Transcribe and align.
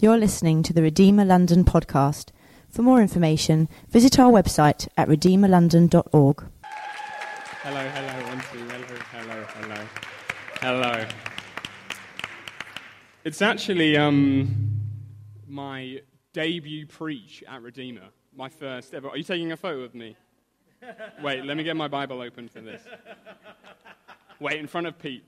You're 0.00 0.16
listening 0.16 0.62
to 0.62 0.72
the 0.72 0.80
Redeemer 0.80 1.24
London 1.24 1.64
podcast. 1.64 2.26
For 2.70 2.82
more 2.82 3.02
information, 3.02 3.68
visit 3.90 4.16
our 4.16 4.30
website 4.30 4.86
at 4.96 5.08
redeemerlondon.org. 5.08 6.44
Hello, 6.62 7.88
hello, 7.88 8.28
one, 8.28 8.38
two, 8.52 8.58
hello, 8.68 8.86
hello, 9.10 9.44
hello, 9.56 9.84
hello. 10.60 11.06
It's 13.24 13.42
actually 13.42 13.96
um, 13.96 14.78
my 15.48 16.00
debut 16.32 16.86
preach 16.86 17.42
at 17.48 17.60
Redeemer, 17.60 18.10
my 18.36 18.48
first 18.48 18.94
ever. 18.94 19.08
Are 19.08 19.16
you 19.16 19.24
taking 19.24 19.50
a 19.50 19.56
photo 19.56 19.80
of 19.80 19.96
me? 19.96 20.16
Wait, 21.24 21.44
let 21.44 21.56
me 21.56 21.64
get 21.64 21.76
my 21.76 21.88
Bible 21.88 22.22
open 22.22 22.46
for 22.48 22.60
this. 22.60 22.82
Wait, 24.38 24.60
in 24.60 24.68
front 24.68 24.86
of 24.86 24.96
Pete. 24.96 25.24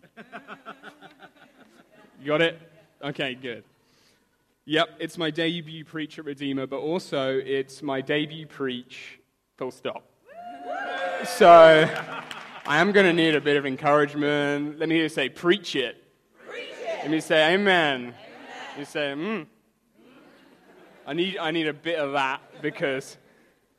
You 2.20 2.28
got 2.28 2.40
it? 2.40 2.56
Okay, 3.02 3.34
good. 3.34 3.64
Yep, 4.70 4.98
it's 5.00 5.18
my 5.18 5.32
debut 5.32 5.84
preach 5.84 6.16
at 6.20 6.24
Redeemer, 6.24 6.64
but 6.64 6.78
also 6.78 7.36
it's 7.36 7.82
my 7.82 8.00
debut 8.00 8.46
preach, 8.46 9.18
full 9.58 9.72
stop. 9.72 10.08
So 11.24 11.90
I 12.66 12.78
am 12.78 12.92
going 12.92 13.06
to 13.06 13.12
need 13.12 13.34
a 13.34 13.40
bit 13.40 13.56
of 13.56 13.66
encouragement. 13.66 14.78
Let 14.78 14.88
me 14.88 14.94
hear 14.94 15.02
you 15.02 15.08
say, 15.08 15.28
preach 15.28 15.74
it. 15.74 16.04
Preach 16.48 16.68
it. 16.82 16.98
Let 17.02 17.10
me 17.10 17.18
say, 17.18 17.52
amen. 17.52 18.00
amen. 18.00 18.14
You 18.78 18.84
say, 18.84 19.12
hmm. 19.12 19.42
I 21.04 21.14
need, 21.14 21.36
I 21.38 21.50
need 21.50 21.66
a 21.66 21.74
bit 21.74 21.98
of 21.98 22.12
that 22.12 22.40
because 22.62 23.18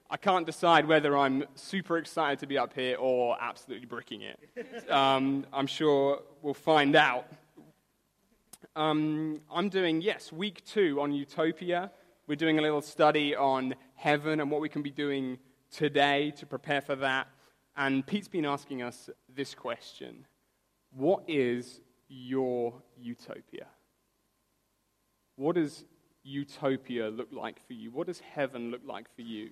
I 0.09 0.17
can't 0.17 0.45
decide 0.45 0.89
whether 0.89 1.17
I'm 1.17 1.45
super 1.55 1.99
excited 1.99 2.39
to 2.39 2.47
be 2.47 2.57
up 2.57 2.73
here 2.73 2.97
or 2.97 3.37
absolutely 3.39 3.85
bricking 3.85 4.23
it. 4.23 4.91
Um, 4.91 5.45
I'm 5.53 5.67
sure 5.67 6.21
we'll 6.41 6.53
find 6.53 6.97
out. 6.97 7.27
Um, 8.73 9.41
I'm 9.51 9.67
doing, 9.67 10.01
yes, 10.01 10.31
week 10.31 10.63
two 10.63 11.01
on 11.01 11.11
Utopia. 11.11 11.91
We're 12.25 12.37
doing 12.37 12.57
a 12.57 12.61
little 12.61 12.81
study 12.81 13.35
on 13.35 13.75
heaven 13.95 14.39
and 14.39 14.49
what 14.49 14.61
we 14.61 14.69
can 14.69 14.81
be 14.81 14.91
doing 14.91 15.39
today 15.69 16.31
to 16.37 16.45
prepare 16.45 16.79
for 16.79 16.95
that. 16.95 17.27
And 17.75 18.07
Pete's 18.07 18.29
been 18.29 18.45
asking 18.45 18.81
us 18.81 19.09
this 19.27 19.53
question 19.53 20.25
What 20.91 21.23
is 21.27 21.81
your 22.07 22.81
utopia? 22.97 23.67
What 25.35 25.55
does 25.55 25.83
utopia 26.23 27.09
look 27.09 27.27
like 27.33 27.65
for 27.67 27.73
you? 27.73 27.91
What 27.91 28.07
does 28.07 28.21
heaven 28.21 28.71
look 28.71 28.81
like 28.85 29.13
for 29.15 29.21
you? 29.21 29.49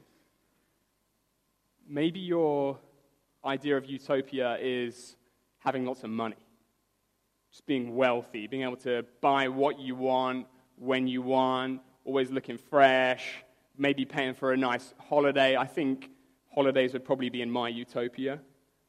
Maybe 1.85 2.22
your 2.22 2.79
idea 3.44 3.75
of 3.75 3.85
utopia 3.85 4.57
is 4.61 5.17
having 5.57 5.85
lots 5.85 6.05
of 6.05 6.09
money 6.09 6.38
just 7.52 7.66
being 7.66 7.95
wealthy, 7.95 8.47
being 8.47 8.64
able 8.64 8.78
to 8.78 9.05
buy 9.22 9.47
what 9.47 9.80
you 9.80 9.95
want, 9.95 10.45
when 10.75 11.08
you 11.08 11.22
want, 11.22 11.81
always 12.06 12.31
looking 12.31 12.58
fresh, 12.58 13.44
maybe 13.78 14.06
paying 14.06 14.33
for 14.33 14.53
a 14.53 14.58
nice 14.58 14.94
holiday. 14.97 15.58
I 15.58 15.66
think 15.66 16.09
holidays 16.53 16.94
would 16.94 17.03
probably 17.03 17.30
be 17.30 17.41
in 17.41 17.50
my 17.50 17.69
utopia. 17.69 18.39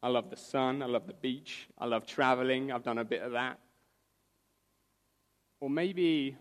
I 0.02 0.08
love 0.08 0.30
the 0.30 0.36
sun, 0.36 0.83
I 0.83 0.86
love 0.86 1.06
the 1.06 1.14
beach, 1.14 1.69
I 1.78 1.86
love 1.86 2.06
traveling, 2.06 2.72
I've 2.72 2.83
done 2.83 2.98
a 2.98 3.05
bit 3.05 3.22
of 3.22 3.33
that. 3.33 3.58
Or 5.61 5.69
maybe 5.69 6.36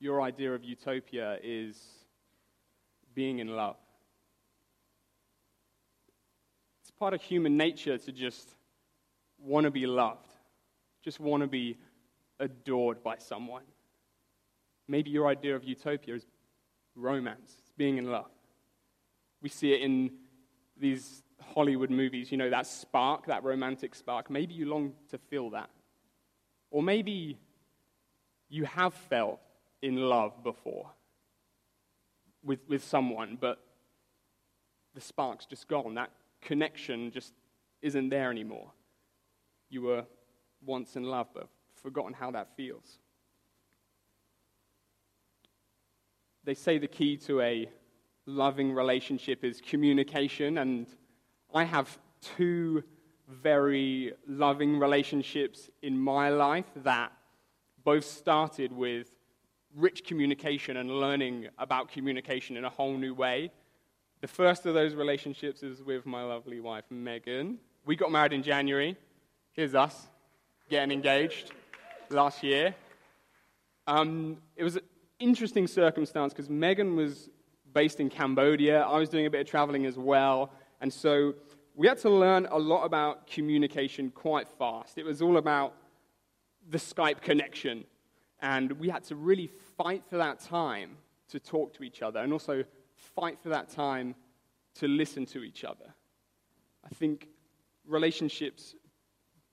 your 0.00 0.20
idea 0.20 0.54
of 0.54 0.62
utopia 0.64 1.38
is 1.42 1.78
being 3.14 3.38
in 3.38 3.48
love. 3.48 3.76
It's 6.82 6.90
part 6.90 7.14
of 7.14 7.22
human 7.22 7.56
nature 7.56 7.96
to 7.96 8.12
just 8.12 8.54
want 9.38 9.64
to 9.64 9.70
be 9.70 9.86
loved 9.86 10.29
just 11.02 11.20
want 11.20 11.42
to 11.42 11.46
be 11.46 11.76
adored 12.38 13.02
by 13.02 13.16
someone. 13.18 13.62
Maybe 14.88 15.10
your 15.10 15.28
idea 15.28 15.54
of 15.54 15.64
utopia 15.64 16.14
is 16.14 16.26
romance, 16.96 17.56
it's 17.58 17.72
being 17.76 17.98
in 17.98 18.10
love. 18.10 18.30
We 19.42 19.48
see 19.48 19.72
it 19.72 19.82
in 19.82 20.10
these 20.76 21.22
Hollywood 21.40 21.90
movies, 21.90 22.30
you 22.30 22.38
know, 22.38 22.50
that 22.50 22.66
spark, 22.66 23.26
that 23.26 23.44
romantic 23.44 23.94
spark. 23.94 24.30
Maybe 24.30 24.54
you 24.54 24.66
long 24.66 24.92
to 25.10 25.18
feel 25.18 25.50
that. 25.50 25.70
Or 26.70 26.82
maybe 26.82 27.38
you 28.48 28.64
have 28.64 28.94
felt 28.94 29.40
in 29.82 29.96
love 29.96 30.42
before 30.42 30.90
with, 32.44 32.60
with 32.68 32.84
someone, 32.84 33.38
but 33.40 33.58
the 34.94 35.00
spark's 35.00 35.46
just 35.46 35.68
gone. 35.68 35.94
That 35.94 36.10
connection 36.40 37.10
just 37.10 37.32
isn't 37.82 38.08
there 38.08 38.30
anymore. 38.30 38.70
You 39.68 39.82
were 39.82 40.04
once 40.64 40.96
in 40.96 41.04
love, 41.04 41.28
but 41.34 41.48
forgotten 41.74 42.12
how 42.12 42.30
that 42.30 42.56
feels. 42.56 42.98
They 46.44 46.54
say 46.54 46.78
the 46.78 46.88
key 46.88 47.16
to 47.18 47.40
a 47.40 47.68
loving 48.26 48.72
relationship 48.72 49.44
is 49.44 49.60
communication, 49.60 50.58
and 50.58 50.86
I 51.54 51.64
have 51.64 51.98
two 52.20 52.82
very 53.28 54.12
loving 54.26 54.78
relationships 54.78 55.70
in 55.82 55.98
my 55.98 56.30
life 56.30 56.66
that 56.76 57.12
both 57.84 58.04
started 58.04 58.72
with 58.72 59.10
rich 59.74 60.04
communication 60.04 60.78
and 60.78 60.90
learning 60.90 61.48
about 61.58 61.90
communication 61.90 62.56
in 62.56 62.64
a 62.64 62.70
whole 62.70 62.96
new 62.96 63.14
way. 63.14 63.50
The 64.20 64.28
first 64.28 64.66
of 64.66 64.74
those 64.74 64.94
relationships 64.94 65.62
is 65.62 65.82
with 65.82 66.04
my 66.06 66.22
lovely 66.22 66.60
wife, 66.60 66.84
Megan. 66.90 67.58
We 67.86 67.96
got 67.96 68.10
married 68.10 68.32
in 68.32 68.42
January. 68.42 68.96
Here's 69.52 69.74
us 69.74 70.08
getting 70.70 70.92
engaged 70.92 71.50
last 72.10 72.42
year. 72.42 72.74
Um, 73.88 74.38
it 74.56 74.62
was 74.62 74.76
an 74.76 74.82
interesting 75.18 75.66
circumstance 75.66 76.32
because 76.32 76.48
Megan 76.48 76.94
was 76.94 77.28
based 77.74 77.98
in 77.98 78.08
Cambodia. 78.08 78.82
I 78.82 78.98
was 78.98 79.08
doing 79.08 79.26
a 79.26 79.30
bit 79.30 79.40
of 79.40 79.46
traveling 79.48 79.84
as 79.84 79.98
well. 79.98 80.52
And 80.80 80.92
so 80.92 81.34
we 81.74 81.88
had 81.88 81.98
to 81.98 82.10
learn 82.10 82.46
a 82.50 82.58
lot 82.58 82.84
about 82.84 83.26
communication 83.26 84.10
quite 84.10 84.48
fast. 84.48 84.96
It 84.96 85.04
was 85.04 85.20
all 85.20 85.36
about 85.36 85.74
the 86.68 86.78
Skype 86.78 87.20
connection. 87.20 87.84
And 88.40 88.72
we 88.72 88.88
had 88.88 89.02
to 89.04 89.16
really 89.16 89.50
fight 89.76 90.04
for 90.08 90.18
that 90.18 90.38
time 90.38 90.96
to 91.30 91.40
talk 91.40 91.74
to 91.74 91.82
each 91.82 92.00
other 92.00 92.20
and 92.20 92.32
also 92.32 92.64
fight 92.94 93.38
for 93.42 93.48
that 93.48 93.68
time 93.68 94.14
to 94.76 94.86
listen 94.86 95.26
to 95.26 95.42
each 95.42 95.64
other. 95.64 95.94
I 96.84 96.94
think 96.94 97.28
relationships 97.86 98.74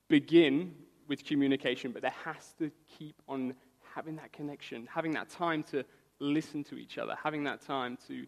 begin 0.08 0.74
with 1.08 1.24
communication, 1.24 1.90
but 1.92 2.02
there 2.02 2.14
has 2.24 2.54
to 2.58 2.70
keep 2.98 3.20
on 3.28 3.54
having 3.94 4.16
that 4.16 4.32
connection, 4.32 4.86
having 4.92 5.12
that 5.12 5.28
time 5.30 5.62
to 5.64 5.84
listen 6.20 6.62
to 6.64 6.76
each 6.76 6.98
other, 6.98 7.16
having 7.22 7.44
that 7.44 7.62
time 7.62 7.98
to 8.06 8.26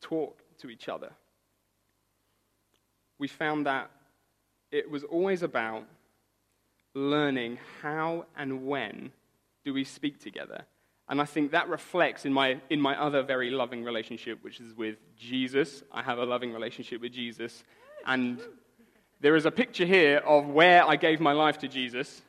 talk 0.00 0.42
to 0.58 0.68
each 0.68 0.88
other. 0.88 1.10
We 3.18 3.28
found 3.28 3.66
that 3.66 3.90
it 4.70 4.90
was 4.90 5.04
always 5.04 5.42
about 5.42 5.84
learning 6.94 7.58
how 7.82 8.26
and 8.36 8.66
when 8.66 9.12
do 9.64 9.72
we 9.72 9.84
speak 9.84 10.20
together. 10.20 10.64
And 11.08 11.20
I 11.22 11.24
think 11.24 11.52
that 11.52 11.68
reflects 11.68 12.26
in 12.26 12.32
my, 12.32 12.60
in 12.68 12.80
my 12.80 13.00
other 13.00 13.22
very 13.22 13.50
loving 13.50 13.82
relationship, 13.82 14.44
which 14.44 14.60
is 14.60 14.74
with 14.74 14.96
Jesus. 15.16 15.82
I 15.90 16.02
have 16.02 16.18
a 16.18 16.24
loving 16.24 16.52
relationship 16.52 17.00
with 17.00 17.12
Jesus. 17.12 17.64
And 18.04 18.40
there 19.20 19.36
is 19.36 19.46
a 19.46 19.50
picture 19.50 19.84
here 19.84 20.18
of 20.24 20.46
where 20.46 20.84
I 20.84 20.96
gave 20.96 21.20
my 21.20 21.32
life 21.32 21.58
to 21.58 21.68
Jesus. 21.68 22.22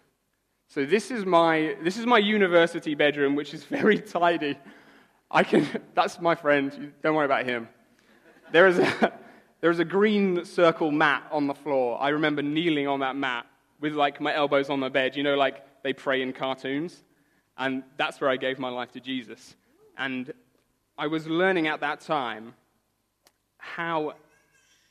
So 0.68 0.86
this 0.86 1.12
is 1.12 1.26
my, 1.26 1.76
this 1.84 1.98
is 1.98 2.06
my 2.06 2.18
university 2.18 2.96
bedroom, 2.96 3.36
which 3.36 3.54
is 3.54 3.64
very 3.80 4.00
tidy. 4.00 4.58
I 5.32 5.44
can, 5.44 5.68
that's 5.94 6.20
my 6.20 6.36
friend. 6.36 6.94
Don't 7.04 7.16
worry 7.16 7.26
about 7.26 7.46
him. 7.46 7.68
There 8.52 8.68
is, 8.68 8.80
a, 8.80 9.14
there 9.62 9.72
is 9.72 9.80
a 9.80 9.86
green 9.86 10.46
circle 10.46 10.92
mat 10.92 11.24
on 11.32 11.48
the 11.48 11.54
floor. 11.54 12.02
I 12.02 12.10
remember 12.10 12.42
kneeling 12.42 12.88
on 12.88 13.02
that 13.02 13.16
mat 13.16 13.46
with 13.80 13.94
like 13.94 14.20
my 14.20 14.34
elbows 14.34 14.70
on 14.70 14.80
the 14.80 14.90
bed. 14.90 15.16
You 15.16 15.24
know, 15.24 15.36
like 15.36 15.84
they 15.84 15.94
pray 15.94 16.22
in 16.22 16.34
cartoons. 16.34 17.04
And 17.58 17.84
that's 17.98 18.22
where 18.22 18.30
I 18.30 18.38
gave 18.38 18.58
my 18.58 18.70
life 18.70 18.92
to 18.94 19.00
Jesus. 19.00 19.56
And 19.98 20.32
I 20.98 21.08
was 21.08 21.28
learning 21.28 21.68
at 21.68 21.82
that 21.82 22.00
time 22.00 22.54
how 23.58 24.14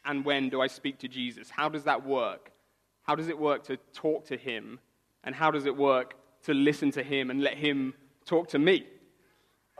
and 0.09 0.25
when 0.25 0.49
do 0.49 0.61
I 0.61 0.67
speak 0.67 0.99
to 1.01 1.09
Jesus? 1.09 1.51
How 1.51 1.69
does 1.69 1.85
that 1.85 2.05
work? 2.05 2.51
How 3.03 3.15
does 3.15 3.29
it 3.29 3.39
work 3.39 3.63
to 3.65 3.77
talk 3.93 4.25
to 4.29 4.37
him? 4.37 4.81
And 5.23 5.35
how 5.35 5.51
does 5.51 5.67
it 5.67 5.77
work 5.77 6.15
to 6.45 6.55
listen 6.55 6.91
to 6.93 7.03
him 7.03 7.31
and 7.31 7.43
let 7.43 7.55
him 7.55 7.95
talk 8.25 8.49
to 8.49 8.59
me? 8.59 8.87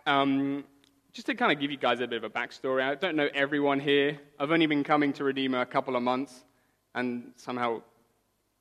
Um, 0.07 0.65
just 1.13 1.27
to 1.27 1.35
kind 1.35 1.51
of 1.51 1.59
give 1.59 1.71
you 1.71 1.79
guys 1.79 2.01
a 2.01 2.07
bit 2.07 2.23
of 2.23 2.25
a 2.25 2.31
backstory, 2.31 2.83
I 2.83 2.95
don't 2.95 3.17
know 3.17 3.29
everyone 3.35 3.81
here. 3.81 4.21
I've 4.39 4.53
only 4.53 4.67
been 4.67 4.85
coming 4.85 5.15
to 5.15 5.25
Redeemer 5.25 5.63
a 5.63 5.67
couple 5.67 5.97
of 5.97 6.03
months, 6.03 6.45
and 6.95 7.33
somehow 7.37 7.81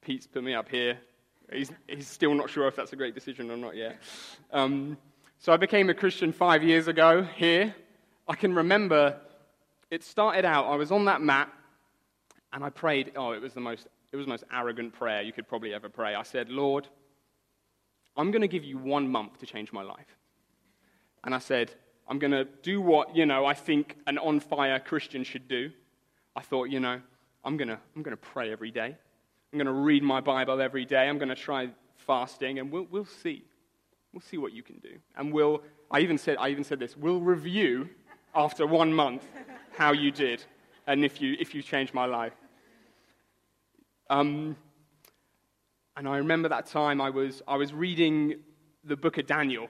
Pete's 0.02 0.25
put 0.25 0.44
me 0.44 0.54
up 0.54 0.69
here. 0.69 0.98
He's, 1.52 1.72
he's 1.88 2.08
still 2.08 2.34
not 2.34 2.50
sure 2.50 2.68
if 2.68 2.78
that's 2.78 2.94
a 2.94 2.96
great 2.96 3.14
decision 3.14 3.52
or 3.52 3.58
not 3.58 3.75
yet. 3.75 4.02
Um, 4.54 4.98
so 5.38 5.52
I 5.52 5.58
became 5.58 5.90
a 5.90 5.94
Christian 5.94 6.31
five 6.31 6.64
years 6.64 6.88
ago 6.88 7.24
here. 7.24 7.75
I 8.25 8.36
can 8.36 8.54
remember 8.54 9.19
it 9.90 10.04
started 10.04 10.46
out, 10.46 10.66
I 10.66 10.75
was 10.75 10.92
on 10.92 11.06
that 11.06 11.22
mat 11.22 11.50
and 12.53 12.63
I 12.63 12.69
prayed. 12.69 13.11
Oh, 13.15 13.31
it 13.31 13.41
was 13.41 13.53
the 13.53 13.59
most, 13.59 13.88
it 14.11 14.17
was 14.17 14.25
the 14.25 14.31
most 14.31 14.44
arrogant 14.51 14.94
prayer 14.94 15.21
you 15.21 15.33
could 15.33 15.47
probably 15.47 15.73
ever 15.73 15.89
pray. 15.89 16.15
I 16.15 16.23
said, 16.23 16.49
Lord, 16.49 16.88
I'm 18.15 18.31
going 18.31 18.41
to 18.41 18.47
give 18.47 18.63
you 18.63 18.77
one 18.77 19.07
month 19.09 19.39
to 19.39 19.45
change 19.45 19.71
my 19.71 19.83
life. 19.83 20.17
And 21.23 21.35
I 21.35 21.39
said, 21.39 21.73
I'm 22.07 22.19
going 22.19 22.31
to 22.31 22.45
do 22.63 22.81
what, 22.81 23.15
you 23.15 23.25
know, 23.25 23.45
I 23.45 23.53
think 23.53 23.97
an 24.07 24.17
on 24.17 24.39
fire 24.39 24.79
Christian 24.79 25.23
should 25.23 25.47
do. 25.47 25.71
I 26.35 26.41
thought, 26.41 26.69
you 26.69 26.79
know, 26.79 27.01
I'm 27.44 27.57
going 27.57 27.67
to 27.67 27.79
I'm 27.95 28.03
going 28.03 28.15
to 28.15 28.21
pray 28.21 28.51
every 28.51 28.71
day. 28.71 28.95
I'm 29.51 29.57
going 29.57 29.67
to 29.67 29.73
read 29.73 30.03
my 30.03 30.21
Bible 30.21 30.61
every 30.61 30.85
day. 30.85 31.07
I'm 31.07 31.17
going 31.17 31.29
to 31.29 31.35
try 31.35 31.69
fasting, 31.97 32.59
and 32.59 32.71
we'll, 32.71 32.88
we'll 32.89 33.05
see. 33.05 33.44
We'll 34.13 34.21
see 34.21 34.38
what 34.38 34.53
you 34.53 34.63
can 34.63 34.79
do. 34.79 34.97
And 35.15 35.31
we'll, 35.31 35.61
I 35.91 35.99
even 35.99 36.17
said, 36.17 36.38
I 36.39 36.49
even 36.49 36.63
said 36.63 36.79
this, 36.79 36.97
we'll 36.97 37.19
review 37.19 37.89
after 38.35 38.67
one 38.67 38.94
month 38.94 39.23
how 39.77 39.94
you 39.94 40.11
did 40.11 40.44
and 40.88 41.04
if 41.06 41.22
you, 41.22 41.36
if 41.39 41.54
you 41.54 41.62
changed 41.62 41.94
my 41.94 42.06
life. 42.06 42.34
Um, 44.10 44.56
and 45.98 46.07
I 46.07 46.18
remember 46.18 46.50
that 46.50 46.66
time 46.66 47.01
I 47.01 47.10
was, 47.10 47.42
I 47.48 47.57
was 47.57 47.74
reading 47.74 48.36
the 48.84 48.95
book 48.95 49.18
of 49.18 49.28
Daniel. 49.28 49.68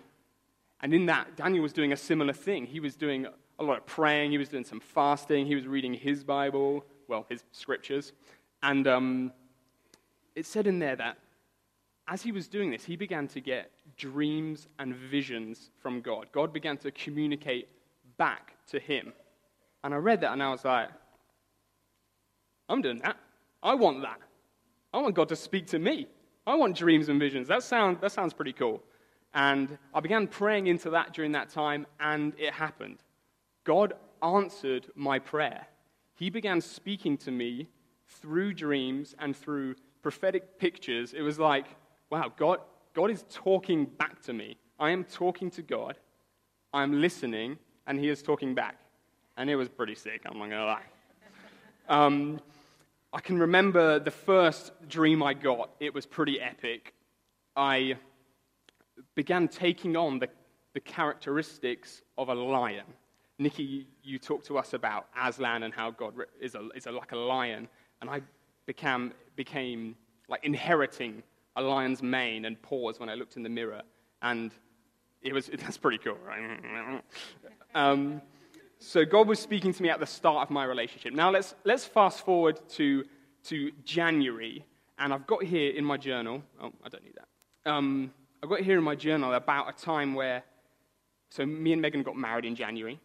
And 0.81 0.93
in 0.93 1.07
that, 1.07 1.35
Daniel 1.35 1.63
was 1.63 1.73
doing 1.73 1.91
a 1.91 1.97
similar 1.97 2.33
thing. 2.33 2.65
He 2.65 2.79
was 2.79 2.95
doing 2.95 3.25
a 3.59 3.63
lot 3.63 3.79
of 3.79 3.85
praying, 3.87 4.29
he 4.29 4.37
was 4.37 4.49
doing 4.49 4.63
some 4.63 4.79
fasting, 4.79 5.47
he 5.47 5.55
was 5.55 5.65
reading 5.65 5.93
his 5.93 6.23
Bible, 6.23 6.85
well, 7.07 7.25
his 7.27 7.43
scriptures. 7.51 8.13
And 8.61 8.87
um, 8.87 9.31
it 10.35 10.45
said 10.45 10.67
in 10.67 10.77
there 10.77 10.95
that 10.95 11.17
as 12.07 12.21
he 12.21 12.31
was 12.31 12.47
doing 12.47 12.69
this, 12.69 12.85
he 12.85 12.95
began 12.95 13.27
to 13.29 13.41
get 13.41 13.71
dreams 13.97 14.67
and 14.77 14.95
visions 14.95 15.71
from 15.81 16.01
God. 16.01 16.27
God 16.31 16.53
began 16.53 16.77
to 16.77 16.91
communicate 16.91 17.67
back 18.17 18.53
to 18.67 18.79
him. 18.79 19.13
And 19.83 19.93
I 19.93 19.97
read 19.97 20.21
that 20.21 20.33
and 20.33 20.43
I 20.43 20.49
was 20.49 20.63
like, 20.63 20.89
I'm 22.69 22.81
doing 22.81 22.99
that. 22.99 23.17
I 23.63 23.75
want 23.75 24.01
that. 24.01 24.19
I 24.93 24.99
want 24.99 25.15
God 25.15 25.29
to 25.29 25.35
speak 25.35 25.67
to 25.67 25.79
me. 25.79 26.07
I 26.45 26.55
want 26.55 26.75
dreams 26.75 27.09
and 27.09 27.19
visions. 27.19 27.47
That, 27.47 27.63
sound, 27.63 27.99
that 28.01 28.11
sounds 28.11 28.33
pretty 28.33 28.53
cool. 28.53 28.81
And 29.33 29.77
I 29.93 29.99
began 29.99 30.27
praying 30.27 30.67
into 30.67 30.89
that 30.91 31.13
during 31.13 31.33
that 31.33 31.49
time, 31.49 31.85
and 31.99 32.33
it 32.37 32.53
happened. 32.53 33.03
God 33.63 33.93
answered 34.23 34.87
my 34.95 35.19
prayer. 35.19 35.67
He 36.15 36.29
began 36.29 36.61
speaking 36.61 37.17
to 37.17 37.31
me 37.31 37.67
through 38.07 38.53
dreams 38.53 39.13
and 39.19 39.35
through 39.35 39.75
prophetic 40.01 40.57
pictures. 40.57 41.13
It 41.13 41.21
was 41.21 41.37
like, 41.37 41.65
wow, 42.09 42.31
God, 42.35 42.59
God 42.93 43.11
is 43.11 43.25
talking 43.29 43.85
back 43.85 44.21
to 44.23 44.33
me. 44.33 44.57
I 44.79 44.91
am 44.91 45.03
talking 45.03 45.51
to 45.51 45.61
God. 45.61 45.97
I'm 46.73 47.01
listening, 47.01 47.57
and 47.85 47.99
He 47.99 48.09
is 48.09 48.21
talking 48.21 48.55
back. 48.55 48.77
And 49.35 49.49
it 49.49 49.55
was 49.55 49.69
pretty 49.69 49.95
sick, 49.95 50.21
I'm 50.25 50.39
not 50.39 50.49
going 50.49 50.61
to 50.61 50.65
lie. 50.65 50.81
Um, 51.89 52.39
I 53.13 53.21
can 53.21 53.39
remember 53.39 53.99
the 53.99 54.11
first 54.11 54.71
dream 54.87 55.23
I 55.23 55.33
got. 55.33 55.69
It 55.79 55.93
was 55.93 56.05
pretty 56.05 56.41
epic. 56.41 56.93
I 57.55 57.95
began 59.15 59.47
taking 59.47 59.95
on 59.95 60.19
the, 60.19 60.27
the 60.73 60.79
characteristics 60.81 62.01
of 62.17 62.29
a 62.29 62.35
lion. 62.35 62.85
Nikki, 63.39 63.87
you 64.03 64.19
talked 64.19 64.47
to 64.47 64.57
us 64.57 64.73
about 64.73 65.07
Aslan 65.19 65.63
and 65.63 65.73
how 65.73 65.91
God 65.91 66.15
is, 66.41 66.55
a, 66.55 66.67
is 66.75 66.85
a, 66.87 66.91
like 66.91 67.11
a 67.13 67.17
lion. 67.17 67.67
And 68.01 68.09
I 68.09 68.21
became, 68.65 69.13
became 69.35 69.95
like 70.27 70.43
inheriting 70.43 71.23
a 71.55 71.61
lion's 71.61 72.03
mane 72.03 72.45
and 72.45 72.61
paws 72.61 72.99
when 72.99 73.09
I 73.09 73.15
looked 73.15 73.37
in 73.37 73.43
the 73.43 73.49
mirror. 73.49 73.83
And 74.21 74.51
it 75.21 75.33
was, 75.33 75.47
that's 75.59 75.77
pretty 75.77 75.97
cool, 75.97 76.17
um, 77.75 78.21
so 78.79 79.05
God 79.05 79.27
was 79.27 79.39
speaking 79.39 79.73
to 79.73 79.83
me 79.83 79.89
at 79.89 79.99
the 79.99 80.05
start 80.05 80.47
of 80.47 80.49
my 80.51 80.63
relationship. 80.63 81.13
Now 81.13 81.29
let's, 81.31 81.55
let's 81.63 81.85
fast 81.85 82.23
forward 82.23 82.59
to, 82.69 83.05
to 83.45 83.71
January. 83.83 84.65
And 84.99 85.13
I've 85.13 85.27
got 85.27 85.43
here 85.43 85.71
in 85.71 85.83
my 85.83 85.97
journal, 85.97 86.43
oh, 86.61 86.71
I 86.83 86.89
don't 86.89 87.03
need 87.03 87.15
that. 87.15 87.71
Um, 87.71 88.13
I've 88.41 88.49
got 88.49 88.61
here 88.61 88.77
in 88.77 88.83
my 88.83 88.95
journal 88.95 89.33
about 89.33 89.69
a 89.69 89.73
time 89.73 90.13
where, 90.13 90.43
so 91.29 91.45
me 91.45 91.73
and 91.73 91.81
Megan 91.81 92.03
got 92.03 92.15
married 92.15 92.45
in 92.45 92.55
January. 92.55 92.99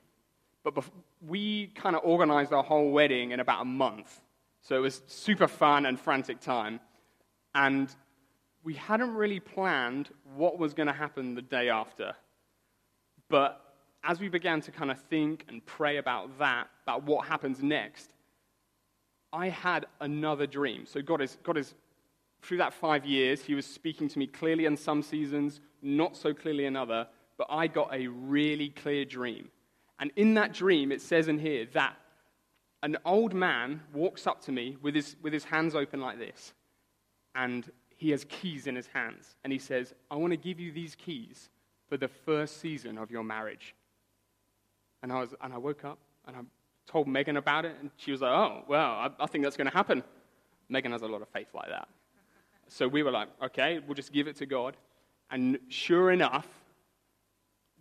But 0.62 0.74
bef- 0.74 0.90
we 1.26 1.69
kind 1.69 1.96
of 1.96 2.02
organized 2.04 2.52
our 2.52 2.62
whole 2.62 2.90
wedding 2.90 3.32
in 3.32 3.40
about 3.40 3.62
a 3.62 3.64
month. 3.64 4.20
So 4.60 4.76
it 4.76 4.80
was 4.80 5.02
super 5.06 5.48
fun 5.48 5.86
and 5.86 5.98
frantic 5.98 6.40
time. 6.40 6.80
And 7.54 7.94
we 8.62 8.74
hadn't 8.74 9.14
really 9.14 9.40
planned 9.40 10.10
what 10.36 10.58
was 10.58 10.74
going 10.74 10.86
to 10.86 10.92
happen 10.92 11.34
the 11.34 11.42
day 11.42 11.69
after. 11.69 12.14
But 13.28 13.62
as 14.04 14.20
we 14.20 14.28
began 14.28 14.60
to 14.62 14.70
kind 14.70 14.90
of 14.90 14.99
think 14.99 15.44
and 15.49 15.64
pray 15.64 15.99
about 15.99 16.38
that, 16.38 16.69
about 16.84 17.04
what 17.04 17.26
happens 17.26 17.62
next, 17.62 18.10
I 19.32 19.49
had 19.49 19.87
another 20.00 20.46
dream. 20.46 20.84
So 20.87 21.00
God 21.00 21.20
is, 21.20 21.38
God 21.43 21.56
is, 21.56 21.75
through 22.43 22.58
that 22.58 22.75
five 22.75 23.06
years, 23.06 23.43
He 23.43 23.54
was 23.54 23.64
speaking 23.64 24.08
to 24.08 24.19
me 24.19 24.26
clearly 24.26 24.66
in 24.66 24.76
some 24.76 25.02
seasons, 25.02 25.60
not 25.81 26.16
so 26.16 26.34
clearly 26.34 26.66
in 26.66 26.76
other, 26.76 27.06
but 27.38 27.46
I 27.49 27.66
got 27.66 27.94
a 27.94 28.08
really 28.08 28.70
clear 28.70 29.04
dream. 29.04 29.49
And 30.00 30.10
in 30.16 30.34
that 30.34 30.52
dream, 30.52 30.90
it 30.90 31.00
says 31.00 31.28
in 31.28 31.38
here 31.38 31.66
that 31.72 31.96
an 32.82 32.98
old 33.05 33.32
man 33.32 33.81
walks 33.94 34.26
up 34.26 34.43
to 34.43 34.52
me 34.52 34.76
with 34.82 34.94
his, 34.94 35.14
with 35.22 35.32
his 35.32 35.44
hands 35.44 35.75
open 35.75 36.00
like 36.00 36.19
this, 36.19 36.52
and 37.34 37.70
he 37.96 38.10
has 38.10 38.25
keys 38.25 38.66
in 38.66 38.75
his 38.75 38.88
hands. 38.88 39.37
And 39.44 39.52
he 39.52 39.58
says, 39.60 39.94
I 40.10 40.16
want 40.16 40.32
to 40.32 40.37
give 40.37 40.58
you 40.58 40.72
these 40.72 40.96
keys 40.96 41.48
for 41.88 41.96
the 41.96 42.08
first 42.08 42.60
season 42.60 42.98
of 42.98 43.10
your 43.10 43.22
marriage. 43.22 43.76
And 45.02 45.12
I, 45.12 45.20
was, 45.20 45.34
and 45.43 45.52
I 45.52 45.58
woke 45.58 45.84
up 45.84 45.99
and 46.26 46.37
I 46.37 46.40
told 46.87 47.08
Megan 47.08 47.37
about 47.37 47.64
it, 47.64 47.76
and 47.81 47.90
she 47.96 48.12
was 48.12 48.20
like, 48.20 48.31
Oh, 48.31 48.62
well, 48.69 48.90
I, 48.90 49.10
I 49.20 49.26
think 49.26 49.44
that's 49.44 49.56
going 49.56 49.69
to 49.69 49.76
happen. 49.76 50.02
Megan 50.69 50.93
has 50.93 51.02
a 51.02 51.06
lot 51.06 51.22
of 51.22 51.28
faith 51.28 51.49
like 51.54 51.69
that. 51.69 51.88
So 52.69 52.88
we 52.88 53.02
were 53.02 53.10
like, 53.10 53.28
Okay, 53.43 53.81
we'll 53.87 53.94
just 53.94 54.12
give 54.12 54.28
it 54.28 54.37
to 54.37 54.46
God. 54.46 54.76
And 55.31 55.58
sure 55.69 56.10
enough, 56.10 56.46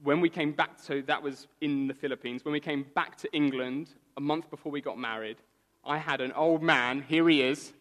when 0.04 0.22
we 0.22 0.30
came 0.30 0.52
back, 0.52 0.72
so 0.78 1.02
that 1.02 1.22
was 1.22 1.48
in 1.60 1.88
the 1.88 1.94
Philippines, 1.94 2.44
when 2.44 2.54
we 2.54 2.60
came 2.60 2.86
back 2.96 3.18
to 3.18 3.32
England 3.34 3.90
a 4.18 4.22
month 4.22 4.50
before 4.50 4.72
we 4.72 4.82
got 4.82 4.98
married, 4.98 5.38
I 5.84 5.98
had 5.98 6.22
an 6.22 6.32
old 6.32 6.64
man, 6.64 7.04
here 7.08 7.28
he 7.28 7.42
is. 7.42 7.74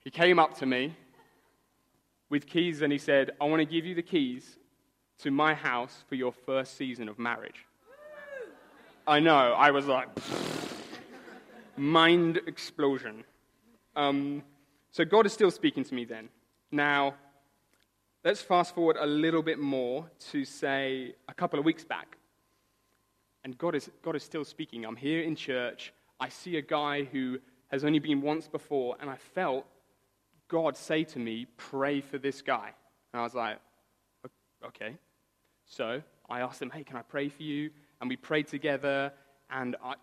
He 0.00 0.10
came 0.10 0.38
up 0.38 0.56
to 0.58 0.66
me 0.66 0.94
with 2.30 2.46
keys 2.46 2.82
and 2.82 2.92
he 2.92 2.98
said, 2.98 3.32
I 3.40 3.44
want 3.44 3.60
to 3.60 3.66
give 3.66 3.84
you 3.84 3.94
the 3.94 4.02
keys 4.02 4.58
to 5.18 5.30
my 5.30 5.54
house 5.54 6.04
for 6.08 6.14
your 6.14 6.32
first 6.32 6.76
season 6.76 7.08
of 7.08 7.18
marriage. 7.18 7.66
I 9.08 9.18
know, 9.20 9.54
I 9.54 9.70
was 9.70 9.86
like, 9.86 10.08
mind 11.76 12.40
explosion. 12.46 13.24
Um, 13.96 14.42
so 14.92 15.04
God 15.04 15.26
is 15.26 15.32
still 15.32 15.50
speaking 15.50 15.82
to 15.84 15.94
me 15.94 16.04
then. 16.04 16.28
Now, 16.70 17.14
Let's 18.24 18.42
fast 18.42 18.74
forward 18.74 18.96
a 18.98 19.06
little 19.06 19.42
bit 19.42 19.60
more 19.60 20.10
to, 20.32 20.44
say, 20.44 21.14
a 21.28 21.34
couple 21.34 21.58
of 21.58 21.64
weeks 21.64 21.84
back. 21.84 22.18
And 23.44 23.56
God 23.56 23.76
is, 23.76 23.90
God 24.02 24.16
is 24.16 24.24
still 24.24 24.44
speaking. 24.44 24.84
I'm 24.84 24.96
here 24.96 25.22
in 25.22 25.36
church. 25.36 25.92
I 26.18 26.28
see 26.28 26.56
a 26.56 26.62
guy 26.62 27.04
who 27.04 27.38
has 27.68 27.84
only 27.84 28.00
been 28.00 28.20
once 28.20 28.48
before, 28.48 28.96
and 29.00 29.08
I 29.08 29.16
felt 29.16 29.64
God 30.48 30.76
say 30.76 31.04
to 31.04 31.18
me, 31.20 31.46
Pray 31.56 32.00
for 32.00 32.18
this 32.18 32.42
guy. 32.42 32.72
And 33.12 33.20
I 33.20 33.22
was 33.22 33.34
like, 33.34 33.60
Okay. 34.66 34.96
So 35.64 36.02
I 36.28 36.40
asked 36.40 36.60
him, 36.60 36.70
Hey, 36.70 36.82
can 36.82 36.96
I 36.96 37.02
pray 37.02 37.28
for 37.28 37.44
you? 37.44 37.70
And 38.00 38.08
we 38.08 38.16
prayed 38.16 38.46
together. 38.46 39.12
And 39.50 39.76
I, 39.82 39.94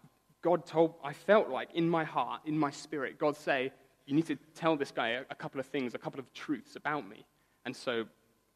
God 0.42 0.66
told, 0.66 0.96
I 1.04 1.14
felt 1.14 1.50
like 1.50 1.70
in 1.74 1.90
my 1.90 2.04
heart, 2.04 2.42
in 2.46 2.58
my 2.58 2.72
spirit, 2.72 3.18
God 3.18 3.36
say, 3.36 3.72
You 4.06 4.16
need 4.16 4.28
to 4.28 4.38
tell 4.54 4.76
this 4.76 4.92
guy 4.92 5.10
a, 5.10 5.22
a 5.30 5.36
couple 5.36 5.60
of 5.60 5.66
things, 5.66 5.94
a 5.94 5.98
couple 5.98 6.20
of 6.20 6.32
truths 6.34 6.76
about 6.76 7.08
me. 7.08 7.26
And 7.66 7.76
so 7.76 8.06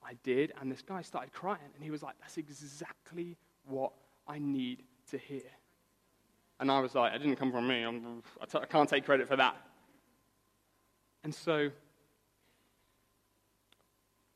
I 0.03 0.13
did, 0.24 0.53
and 0.60 0.72
this 0.72 0.81
guy 0.81 1.01
started 1.01 1.34
crying, 1.34 1.72
and 1.75 1.84
he 1.84 1.91
was 1.91 2.03
like, 2.03 2.15
That's 2.19 2.38
exactly 2.38 3.38
what 3.65 3.91
I 4.27 4.39
need 4.39 4.84
to 5.12 5.17
hear. 5.17 5.50
And 6.60 6.69
I 6.69 6.79
was 6.79 6.96
like, 6.96 7.13
It 7.13 7.19
didn't 7.19 7.38
come 7.38 7.51
from 7.51 7.67
me. 7.67 7.84
I'm, 7.84 8.24
I 8.41 8.46
t- 8.46 8.60
I 8.62 8.65
can't 8.65 8.89
take 8.89 9.05
credit 9.05 9.27
for 9.27 9.36
that. 9.36 9.55
And 11.24 11.34
so 11.34 11.69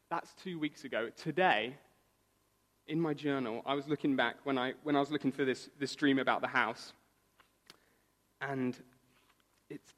that's 0.10 0.33
two 0.43 0.60
weeks 0.60 0.83
ago. 0.83 1.10
Today, 1.15 1.75
in 2.87 2.99
my 2.99 3.13
journal, 3.13 3.61
I 3.65 3.73
was 3.73 3.87
looking 3.87 4.15
back 4.15 4.35
when 4.43 4.57
I, 4.57 4.73
when 4.83 4.95
I 4.95 4.99
was 4.99 5.11
looking 5.11 5.31
for 5.31 5.45
this, 5.45 5.69
this 5.79 5.95
dream 5.95 6.19
about 6.19 6.41
the 6.41 6.47
house. 6.47 6.93
And 8.41 8.77
it's, 9.69 9.93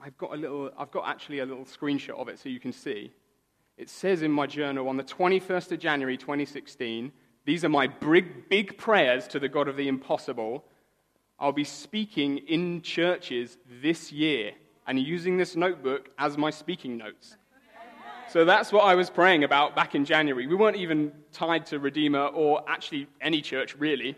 I've 0.00 0.16
got 0.18 0.34
a 0.34 0.36
little, 0.36 0.70
I've 0.76 0.90
got 0.90 1.08
actually 1.08 1.38
a 1.38 1.46
little 1.46 1.64
screenshot 1.64 2.20
of 2.20 2.28
it 2.28 2.38
so 2.38 2.48
you 2.48 2.60
can 2.60 2.72
see. 2.72 3.12
It 3.76 3.88
says 3.88 4.22
in 4.22 4.30
my 4.30 4.46
journal 4.46 4.88
on 4.88 4.96
the 4.96 5.04
21st 5.04 5.72
of 5.72 5.78
January 5.78 6.16
2016, 6.16 7.10
these 7.44 7.64
are 7.64 7.68
my 7.68 7.86
big, 7.86 8.48
big 8.48 8.78
prayers 8.78 9.26
to 9.28 9.38
the 9.38 9.48
God 9.48 9.68
of 9.68 9.76
the 9.76 9.88
impossible. 9.88 10.64
I'll 11.38 11.52
be 11.52 11.64
speaking 11.64 12.38
in 12.38 12.82
churches 12.82 13.58
this 13.82 14.12
year 14.12 14.52
and 14.86 14.98
using 14.98 15.36
this 15.36 15.56
notebook 15.56 16.10
as 16.18 16.38
my 16.38 16.50
speaking 16.50 16.96
notes. 16.96 17.36
So 18.34 18.44
that's 18.44 18.72
what 18.72 18.80
I 18.80 18.96
was 18.96 19.10
praying 19.10 19.44
about 19.44 19.76
back 19.76 19.94
in 19.94 20.04
January. 20.04 20.48
We 20.48 20.56
weren't 20.56 20.76
even 20.76 21.12
tied 21.30 21.66
to 21.66 21.78
Redeemer 21.78 22.26
or 22.26 22.68
actually 22.68 23.06
any 23.20 23.40
church, 23.40 23.76
really. 23.76 24.16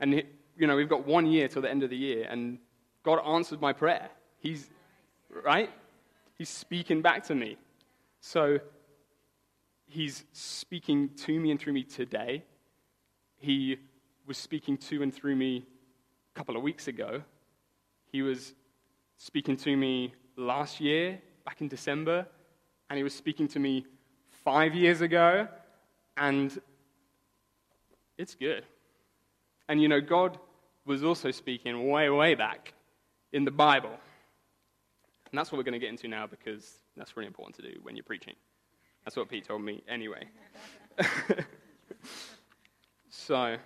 And, 0.00 0.24
you 0.58 0.66
know, 0.66 0.74
we've 0.74 0.88
got 0.88 1.06
one 1.06 1.26
year 1.26 1.46
till 1.46 1.62
the 1.62 1.70
end 1.70 1.84
of 1.84 1.90
the 1.90 1.96
year, 1.96 2.26
and 2.28 2.58
God 3.04 3.20
answered 3.24 3.60
my 3.60 3.72
prayer. 3.72 4.10
He's, 4.40 4.68
right? 5.44 5.70
He's 6.36 6.48
speaking 6.48 7.02
back 7.02 7.22
to 7.28 7.36
me. 7.36 7.56
So 8.20 8.58
He's 9.86 10.24
speaking 10.32 11.10
to 11.18 11.38
me 11.38 11.52
and 11.52 11.60
through 11.60 11.74
me 11.74 11.84
today. 11.84 12.42
He 13.38 13.76
was 14.26 14.38
speaking 14.38 14.76
to 14.88 15.04
and 15.04 15.14
through 15.14 15.36
me 15.36 15.64
a 16.34 16.36
couple 16.36 16.56
of 16.56 16.64
weeks 16.64 16.88
ago. 16.88 17.22
He 18.10 18.22
was 18.22 18.54
speaking 19.18 19.56
to 19.58 19.76
me 19.76 20.14
last 20.36 20.80
year, 20.80 21.20
back 21.44 21.60
in 21.60 21.68
December, 21.68 22.26
and 22.92 22.98
he 22.98 23.02
was 23.02 23.14
speaking 23.14 23.48
to 23.48 23.58
me 23.58 23.86
five 24.44 24.74
years 24.74 25.00
ago, 25.00 25.48
and 26.18 26.60
it's 28.18 28.34
good. 28.34 28.66
And 29.66 29.80
you 29.80 29.88
know, 29.88 30.02
God 30.02 30.38
was 30.84 31.02
also 31.02 31.30
speaking 31.30 31.88
way, 31.88 32.10
way 32.10 32.34
back 32.34 32.74
in 33.32 33.46
the 33.46 33.50
Bible. 33.50 33.88
And 33.88 35.38
that's 35.38 35.50
what 35.50 35.56
we're 35.56 35.64
going 35.64 35.72
to 35.72 35.78
get 35.78 35.88
into 35.88 36.06
now 36.06 36.26
because 36.26 36.70
that's 36.94 37.16
really 37.16 37.28
important 37.28 37.56
to 37.56 37.62
do 37.62 37.80
when 37.82 37.96
you're 37.96 38.04
preaching. 38.04 38.34
That's 39.06 39.16
what 39.16 39.26
Pete 39.30 39.46
told 39.46 39.62
me 39.62 39.82
anyway. 39.88 40.28
so, 43.08 43.56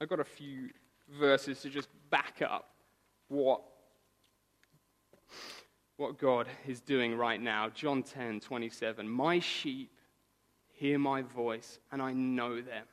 I've 0.00 0.08
got 0.08 0.18
a 0.18 0.24
few 0.24 0.70
verses 1.20 1.60
to 1.60 1.70
just 1.70 1.88
back 2.10 2.42
up 2.42 2.70
what, 3.28 3.62
what 5.98 6.16
God 6.16 6.46
is 6.66 6.80
doing 6.80 7.14
right 7.16 7.40
now. 7.40 7.68
John 7.68 8.02
10 8.02 8.40
27. 8.40 9.06
My 9.06 9.40
sheep 9.40 9.90
hear 10.72 10.98
my 10.98 11.22
voice, 11.22 11.80
and 11.92 12.00
I 12.00 12.12
know 12.12 12.62
them, 12.62 12.86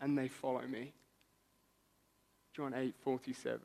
and 0.00 0.18
they 0.18 0.28
follow 0.28 0.62
me. 0.62 0.92
John 2.54 2.74
8 2.74 2.94
47. 3.00 3.60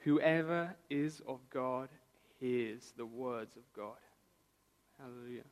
Whoever 0.00 0.74
is 0.90 1.22
of 1.26 1.38
God 1.48 1.88
hears 2.38 2.92
the 2.96 3.06
words 3.06 3.56
of 3.56 3.62
God. 3.74 3.96
Hallelujah. 5.00 5.44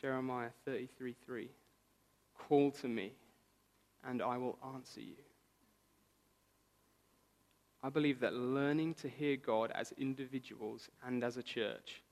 Jeremiah 0.00 0.50
33 0.64 1.14
3. 1.26 1.50
Call 2.38 2.70
to 2.70 2.88
me, 2.88 3.12
and 4.04 4.22
I 4.22 4.38
will 4.38 4.58
answer 4.74 5.00
you. 5.00 5.16
I 7.82 7.88
believe 7.88 8.20
that 8.20 8.34
learning 8.34 8.94
to 8.94 9.08
hear 9.08 9.36
God 9.36 9.72
as 9.74 9.92
individuals 9.98 10.88
and 11.04 11.24
as 11.24 11.36
a 11.36 11.42
church 11.42 12.02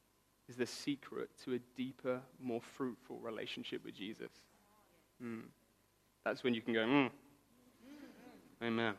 is 0.49 0.57
the 0.57 0.67
secret 0.67 1.31
to 1.45 1.55
a 1.55 1.59
deeper, 1.77 2.21
more 2.43 2.61
fruitful 2.61 3.19
relationship 3.21 3.85
with 3.85 3.95
Jesus. 3.95 4.31
Mm. 5.23 5.43
That's 6.25 6.43
when 6.43 6.55
you 6.55 6.61
can 6.61 6.75
go, 6.75 6.81
mm. 6.81 7.11
Amen. 8.62 8.95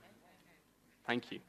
Thank 1.06 1.32
you. 1.32 1.40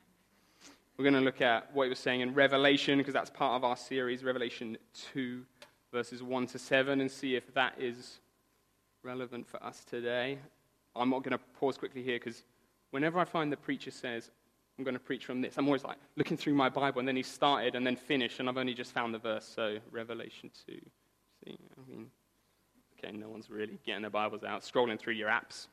We're 0.97 1.05
going 1.05 1.15
to 1.15 1.21
look 1.21 1.41
at 1.41 1.73
what 1.73 1.85
he 1.85 1.89
was 1.89 2.01
saying 2.01 2.21
in 2.21 2.35
Revelation, 2.35 2.99
because 2.99 3.15
that's 3.15 3.31
part 3.31 3.55
of 3.55 3.65
our 3.65 3.77
series, 3.77 4.25
Revelation 4.25 4.77
2, 5.13 5.43
verses 5.93 6.23
1 6.23 6.47
to 6.49 6.59
7, 6.59 7.01
and 7.01 7.11
see 7.11 7.37
if 7.37 7.55
that 7.55 7.75
is 7.79 8.19
relevant 9.03 9.47
for 9.47 9.63
us 9.63 9.85
today. 9.85 10.39
I'm 10.95 11.11
not 11.11 11.23
going 11.23 11.39
to 11.39 11.45
pause 11.59 11.79
quickly 11.79 12.03
here, 12.03 12.19
because 12.19 12.43
whenever 12.91 13.19
I 13.19 13.25
find 13.25 13.51
the 13.51 13.57
preacher 13.57 13.91
says, 13.91 14.31
I'm 14.79 14.85
going 14.85 14.95
to 14.95 15.01
preach 15.01 15.27
from 15.27 15.41
this, 15.41 15.59
I'm 15.59 15.67
always 15.67 15.85
like 15.85 15.99
looking 16.17 16.37
through 16.37 16.55
my 16.55 16.69
Bible, 16.69 17.01
and 17.01 17.07
then 17.07 17.17
he 17.17 17.23
started 17.23 17.75
and 17.75 17.87
then 17.87 17.97
finished, 17.97 18.41
and 18.41 18.49
I've 18.49 18.57
only 18.57 18.75
just 18.75 18.93
found 18.93 19.13
the 19.13 19.19
verse. 19.19 19.45
So, 19.45 19.79
Revelation 19.91 20.51
2. 20.67 20.73
See, 21.45 21.59
I 21.77 21.91
mean, 21.91 22.07
okay, 22.99 23.17
no 23.17 23.29
one's 23.29 23.51
really 23.51 23.79
getting 23.85 24.03
their 24.03 24.11
Bibles 24.11 24.45
out, 24.45 24.63
scrolling 24.63 24.99
through 24.99 25.15
your 25.15 25.29
apps. 25.29 25.67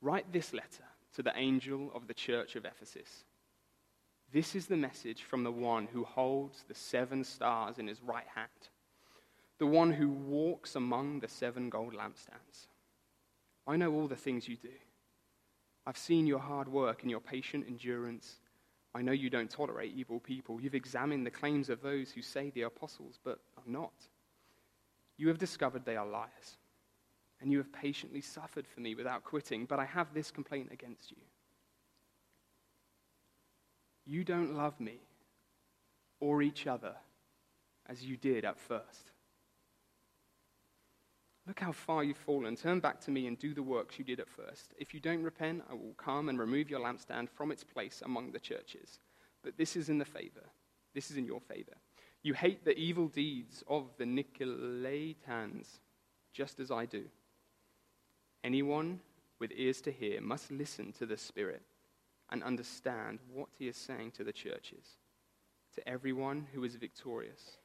Write 0.00 0.32
this 0.32 0.54
letter 0.54 0.84
to 1.16 1.22
the 1.22 1.32
angel 1.36 1.90
of 1.94 2.06
the 2.06 2.14
church 2.14 2.56
of 2.56 2.64
Ephesus. 2.64 3.24
This 4.32 4.54
is 4.54 4.66
the 4.66 4.76
message 4.76 5.22
from 5.24 5.42
the 5.42 5.50
one 5.50 5.88
who 5.92 6.04
holds 6.04 6.64
the 6.68 6.74
seven 6.74 7.24
stars 7.24 7.78
in 7.78 7.86
his 7.86 8.00
right 8.02 8.26
hand, 8.34 8.48
the 9.60 9.66
one 9.66 9.92
who 9.92 10.08
walks 10.08 10.74
among 10.74 11.20
the 11.20 11.28
seven 11.28 11.68
gold 11.68 11.92
lampstands. 11.92 12.66
I 13.66 13.76
know 13.76 13.92
all 13.92 14.08
the 14.08 14.16
things 14.16 14.48
you 14.48 14.56
do. 14.56 14.70
I've 15.86 15.98
seen 15.98 16.26
your 16.26 16.38
hard 16.38 16.66
work 16.66 17.02
and 17.02 17.10
your 17.10 17.20
patient 17.20 17.66
endurance. 17.68 18.40
I 18.94 19.02
know 19.02 19.12
you 19.12 19.28
don't 19.28 19.50
tolerate 19.50 19.92
evil 19.94 20.18
people. 20.18 20.62
You've 20.62 20.74
examined 20.74 21.26
the 21.26 21.30
claims 21.30 21.68
of 21.68 21.82
those 21.82 22.10
who 22.10 22.22
say 22.22 22.50
are 22.56 22.66
apostles, 22.66 23.18
but 23.22 23.38
are 23.58 23.70
not. 23.70 23.92
You 25.18 25.28
have 25.28 25.38
discovered 25.38 25.84
they 25.84 25.96
are 25.96 26.06
liars 26.06 26.56
and 27.42 27.52
you 27.52 27.58
have 27.58 27.70
patiently 27.70 28.22
suffered 28.22 28.66
for 28.66 28.80
me 28.80 28.94
without 28.94 29.24
quitting. 29.24 29.66
But 29.66 29.78
I 29.78 29.84
have 29.84 30.14
this 30.14 30.30
complaint 30.30 30.70
against 30.72 31.10
you. 31.10 31.18
You 34.06 34.24
don't 34.24 34.56
love 34.56 34.80
me 34.80 35.00
or 36.18 36.40
each 36.40 36.66
other 36.66 36.94
as 37.86 38.02
you 38.02 38.16
did 38.16 38.46
at 38.46 38.58
first. 38.58 39.12
Look 41.50 41.58
how 41.58 41.72
far 41.72 42.04
you've 42.04 42.16
fallen. 42.16 42.54
Turn 42.54 42.78
back 42.78 43.00
to 43.00 43.10
me 43.10 43.26
and 43.26 43.36
do 43.36 43.52
the 43.54 43.62
works 43.64 43.98
you 43.98 44.04
did 44.04 44.20
at 44.20 44.28
first. 44.28 44.72
If 44.78 44.94
you 44.94 45.00
don't 45.00 45.24
repent, 45.24 45.64
I 45.68 45.74
will 45.74 45.94
come 45.96 46.28
and 46.28 46.38
remove 46.38 46.70
your 46.70 46.78
lampstand 46.78 47.28
from 47.28 47.50
its 47.50 47.64
place 47.64 48.04
among 48.04 48.30
the 48.30 48.38
churches. 48.38 49.00
But 49.42 49.58
this 49.58 49.74
is 49.74 49.88
in 49.88 49.98
the 49.98 50.04
favor. 50.04 50.44
This 50.94 51.10
is 51.10 51.16
in 51.16 51.26
your 51.26 51.40
favor. 51.40 51.72
You 52.22 52.34
hate 52.34 52.64
the 52.64 52.78
evil 52.78 53.08
deeds 53.08 53.64
of 53.66 53.88
the 53.98 54.04
Nicolaitans, 54.04 55.80
just 56.32 56.60
as 56.60 56.70
I 56.70 56.86
do. 56.86 57.06
Anyone 58.44 59.00
with 59.40 59.50
ears 59.56 59.80
to 59.80 59.90
hear 59.90 60.20
must 60.20 60.52
listen 60.52 60.92
to 61.00 61.04
the 61.04 61.16
Spirit 61.16 61.62
and 62.30 62.44
understand 62.44 63.18
what 63.34 63.48
he 63.58 63.66
is 63.66 63.76
saying 63.76 64.12
to 64.12 64.22
the 64.22 64.32
churches. 64.32 64.98
To 65.74 65.88
everyone 65.88 66.46
who 66.54 66.62
is 66.62 66.76
victorious, 66.76 67.56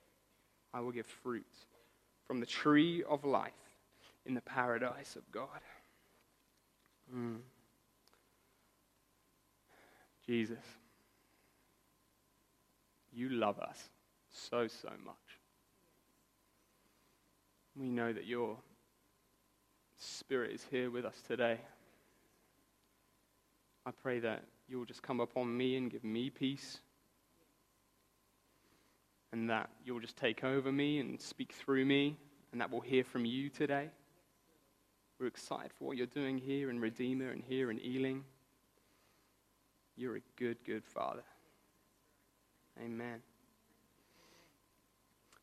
I 0.73 0.79
will 0.79 0.91
give 0.91 1.05
fruit 1.05 1.45
from 2.25 2.39
the 2.39 2.47
tree 2.47 3.03
of 3.07 3.23
life 3.23 3.53
in 4.25 4.33
the 4.33 4.41
paradise 4.41 5.15
of 5.15 5.31
God. 5.31 5.61
Mm. 7.13 7.39
Jesus, 10.25 10.63
you 13.13 13.29
love 13.29 13.59
us 13.59 13.89
so, 14.31 14.67
so 14.67 14.89
much. 15.05 15.15
We 17.75 17.89
know 17.89 18.11
that 18.11 18.25
you're 18.25 18.57
Spirit 19.97 20.51
is 20.51 20.65
here 20.69 20.91
with 20.91 21.05
us 21.05 21.15
today. 21.27 21.59
I 23.85 23.91
pray 23.91 24.19
that 24.19 24.43
you'll 24.67 24.85
just 24.85 25.01
come 25.01 25.19
upon 25.19 25.55
me 25.55 25.77
and 25.77 25.89
give 25.89 26.03
me 26.03 26.29
peace. 26.29 26.79
And 29.31 29.49
that 29.49 29.69
you'll 29.85 29.99
just 29.99 30.17
take 30.17 30.43
over 30.43 30.71
me 30.71 30.99
and 30.99 31.19
speak 31.21 31.53
through 31.53 31.85
me, 31.85 32.17
and 32.51 32.61
that 32.61 32.71
we'll 32.71 32.81
hear 32.81 33.03
from 33.03 33.25
you 33.25 33.49
today. 33.49 33.89
We're 35.25 35.29
excited 35.29 35.71
for 35.73 35.85
what 35.85 35.97
you're 35.97 36.05
doing 36.05 36.37
here 36.37 36.69
in 36.69 36.79
Redeemer 36.79 37.31
and 37.31 37.41
here 37.43 37.71
in 37.71 37.83
Ealing. 37.83 38.23
You're 39.97 40.17
a 40.17 40.21
good, 40.35 40.63
good 40.63 40.85
Father. 40.85 41.23
Amen. 42.79 43.23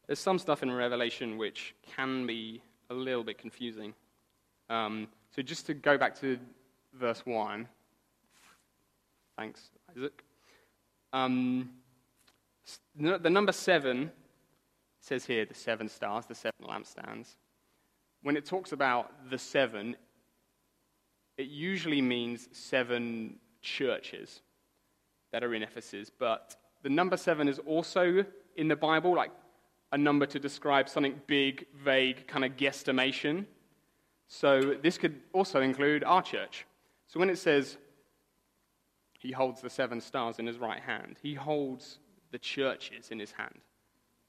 There's 0.06 0.20
some 0.20 0.38
stuff 0.38 0.62
in 0.62 0.70
Revelation 0.70 1.36
which 1.36 1.74
can 1.96 2.28
be 2.28 2.62
a 2.90 2.94
little 2.94 3.24
bit 3.24 3.38
confusing. 3.38 3.92
Um, 4.70 5.08
so 5.34 5.42
just 5.42 5.66
to 5.66 5.74
go 5.74 5.98
back 5.98 6.14
to 6.20 6.38
verse 6.94 7.26
1. 7.26 7.66
Thanks, 9.36 9.62
Isaac. 9.90 10.22
Um, 11.12 11.70
the 12.94 13.30
number 13.30 13.50
seven 13.50 14.12
says 15.00 15.26
here 15.26 15.44
the 15.44 15.54
seven 15.54 15.88
stars, 15.88 16.26
the 16.26 16.36
seven 16.36 16.52
lampstands. 16.62 17.34
When 18.22 18.36
it 18.36 18.46
talks 18.46 18.72
about 18.72 19.30
the 19.30 19.38
seven, 19.38 19.96
it 21.36 21.48
usually 21.48 22.00
means 22.00 22.48
seven 22.52 23.38
churches 23.60 24.42
that 25.32 25.42
are 25.42 25.54
in 25.54 25.62
Ephesus. 25.62 26.10
But 26.10 26.56
the 26.82 26.90
number 26.90 27.16
seven 27.16 27.48
is 27.48 27.58
also 27.58 28.24
in 28.56 28.68
the 28.68 28.76
Bible 28.76 29.14
like 29.14 29.30
a 29.92 29.98
number 29.98 30.26
to 30.26 30.38
describe 30.38 30.88
something 30.88 31.20
big, 31.26 31.66
vague, 31.84 32.26
kind 32.26 32.44
of 32.44 32.56
guesstimation. 32.56 33.46
So 34.28 34.76
this 34.82 34.96
could 34.98 35.20
also 35.32 35.60
include 35.60 36.04
our 36.04 36.22
church. 36.22 36.64
So 37.08 37.20
when 37.20 37.28
it 37.28 37.38
says 37.38 37.76
he 39.18 39.32
holds 39.32 39.60
the 39.60 39.70
seven 39.70 40.00
stars 40.00 40.38
in 40.38 40.46
his 40.46 40.58
right 40.58 40.80
hand, 40.80 41.16
he 41.22 41.34
holds 41.34 41.98
the 42.30 42.38
churches 42.38 43.10
in 43.10 43.18
his 43.18 43.32
hand. 43.32 43.60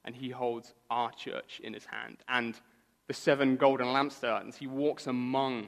And 0.05 0.13
he 0.13 0.29
holds 0.29 0.73
our 0.89 1.11
church 1.11 1.61
in 1.63 1.73
his 1.73 1.85
hand. 1.85 2.17
And 2.27 2.59
the 3.07 3.13
seven 3.13 3.57
golden 3.57 3.87
lampstands, 3.87 4.55
he 4.55 4.67
walks 4.67 5.07
among 5.07 5.67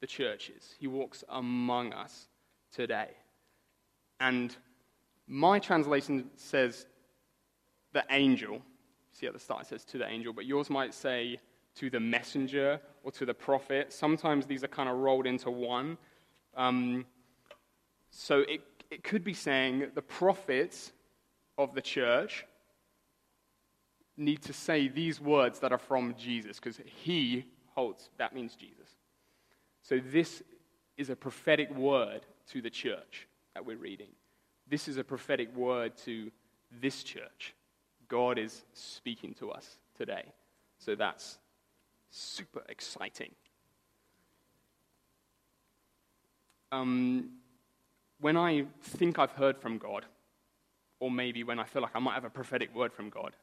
the 0.00 0.06
churches. 0.06 0.74
He 0.78 0.86
walks 0.86 1.24
among 1.28 1.92
us 1.92 2.28
today. 2.72 3.10
And 4.20 4.54
my 5.26 5.58
translation 5.58 6.30
says 6.36 6.86
the 7.92 8.04
angel. 8.10 8.62
See 9.12 9.26
at 9.26 9.32
the 9.32 9.38
start 9.38 9.62
it 9.62 9.68
says 9.68 9.84
to 9.86 9.98
the 9.98 10.08
angel, 10.08 10.32
but 10.32 10.46
yours 10.46 10.70
might 10.70 10.94
say 10.94 11.38
to 11.76 11.90
the 11.90 12.00
messenger 12.00 12.80
or 13.04 13.12
to 13.12 13.24
the 13.24 13.34
prophet. 13.34 13.92
Sometimes 13.92 14.46
these 14.46 14.64
are 14.64 14.68
kind 14.68 14.88
of 14.88 14.96
rolled 14.96 15.26
into 15.26 15.50
one. 15.50 15.96
Um, 16.56 17.06
so 18.10 18.40
it, 18.40 18.62
it 18.90 19.04
could 19.04 19.22
be 19.22 19.34
saying 19.34 19.88
the 19.94 20.02
prophets 20.02 20.92
of 21.56 21.74
the 21.74 21.82
church, 21.82 22.44
need 24.18 24.42
to 24.42 24.52
say 24.52 24.88
these 24.88 25.20
words 25.20 25.60
that 25.60 25.72
are 25.72 25.78
from 25.78 26.14
Jesus 26.18 26.58
because 26.58 26.80
he 26.84 27.44
holds, 27.74 28.10
that 28.18 28.34
means 28.34 28.56
Jesus. 28.56 28.88
So 29.82 30.00
this 30.04 30.42
is 30.96 31.10
a 31.10 31.16
prophetic 31.16 31.74
word 31.74 32.26
to 32.50 32.60
the 32.60 32.70
church 32.70 33.28
that 33.54 33.64
we're 33.64 33.76
reading. 33.76 34.08
This 34.68 34.88
is 34.88 34.96
a 34.96 35.04
prophetic 35.04 35.54
word 35.56 35.96
to 36.04 36.30
this 36.80 37.02
church. 37.02 37.54
God 38.08 38.38
is 38.38 38.64
speaking 38.72 39.34
to 39.34 39.50
us 39.50 39.78
today. 39.96 40.24
So 40.78 40.94
that's 40.94 41.38
super 42.10 42.62
exciting. 42.68 43.30
Um, 46.70 47.30
when 48.20 48.36
I 48.36 48.66
think 48.82 49.18
I've 49.18 49.30
heard 49.32 49.58
from 49.58 49.78
God, 49.78 50.04
or 51.00 51.10
maybe 51.10 51.44
when 51.44 51.58
I 51.58 51.64
feel 51.64 51.82
like 51.82 51.94
I 51.94 52.00
might 52.00 52.14
have 52.14 52.24
a 52.24 52.30
prophetic 52.30 52.74
word 52.74 52.92
from 52.92 53.08
God, 53.08 53.34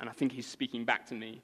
and 0.00 0.08
I 0.08 0.12
think 0.12 0.32
He's 0.32 0.46
speaking 0.46 0.84
back 0.84 1.06
to 1.06 1.14
me, 1.14 1.42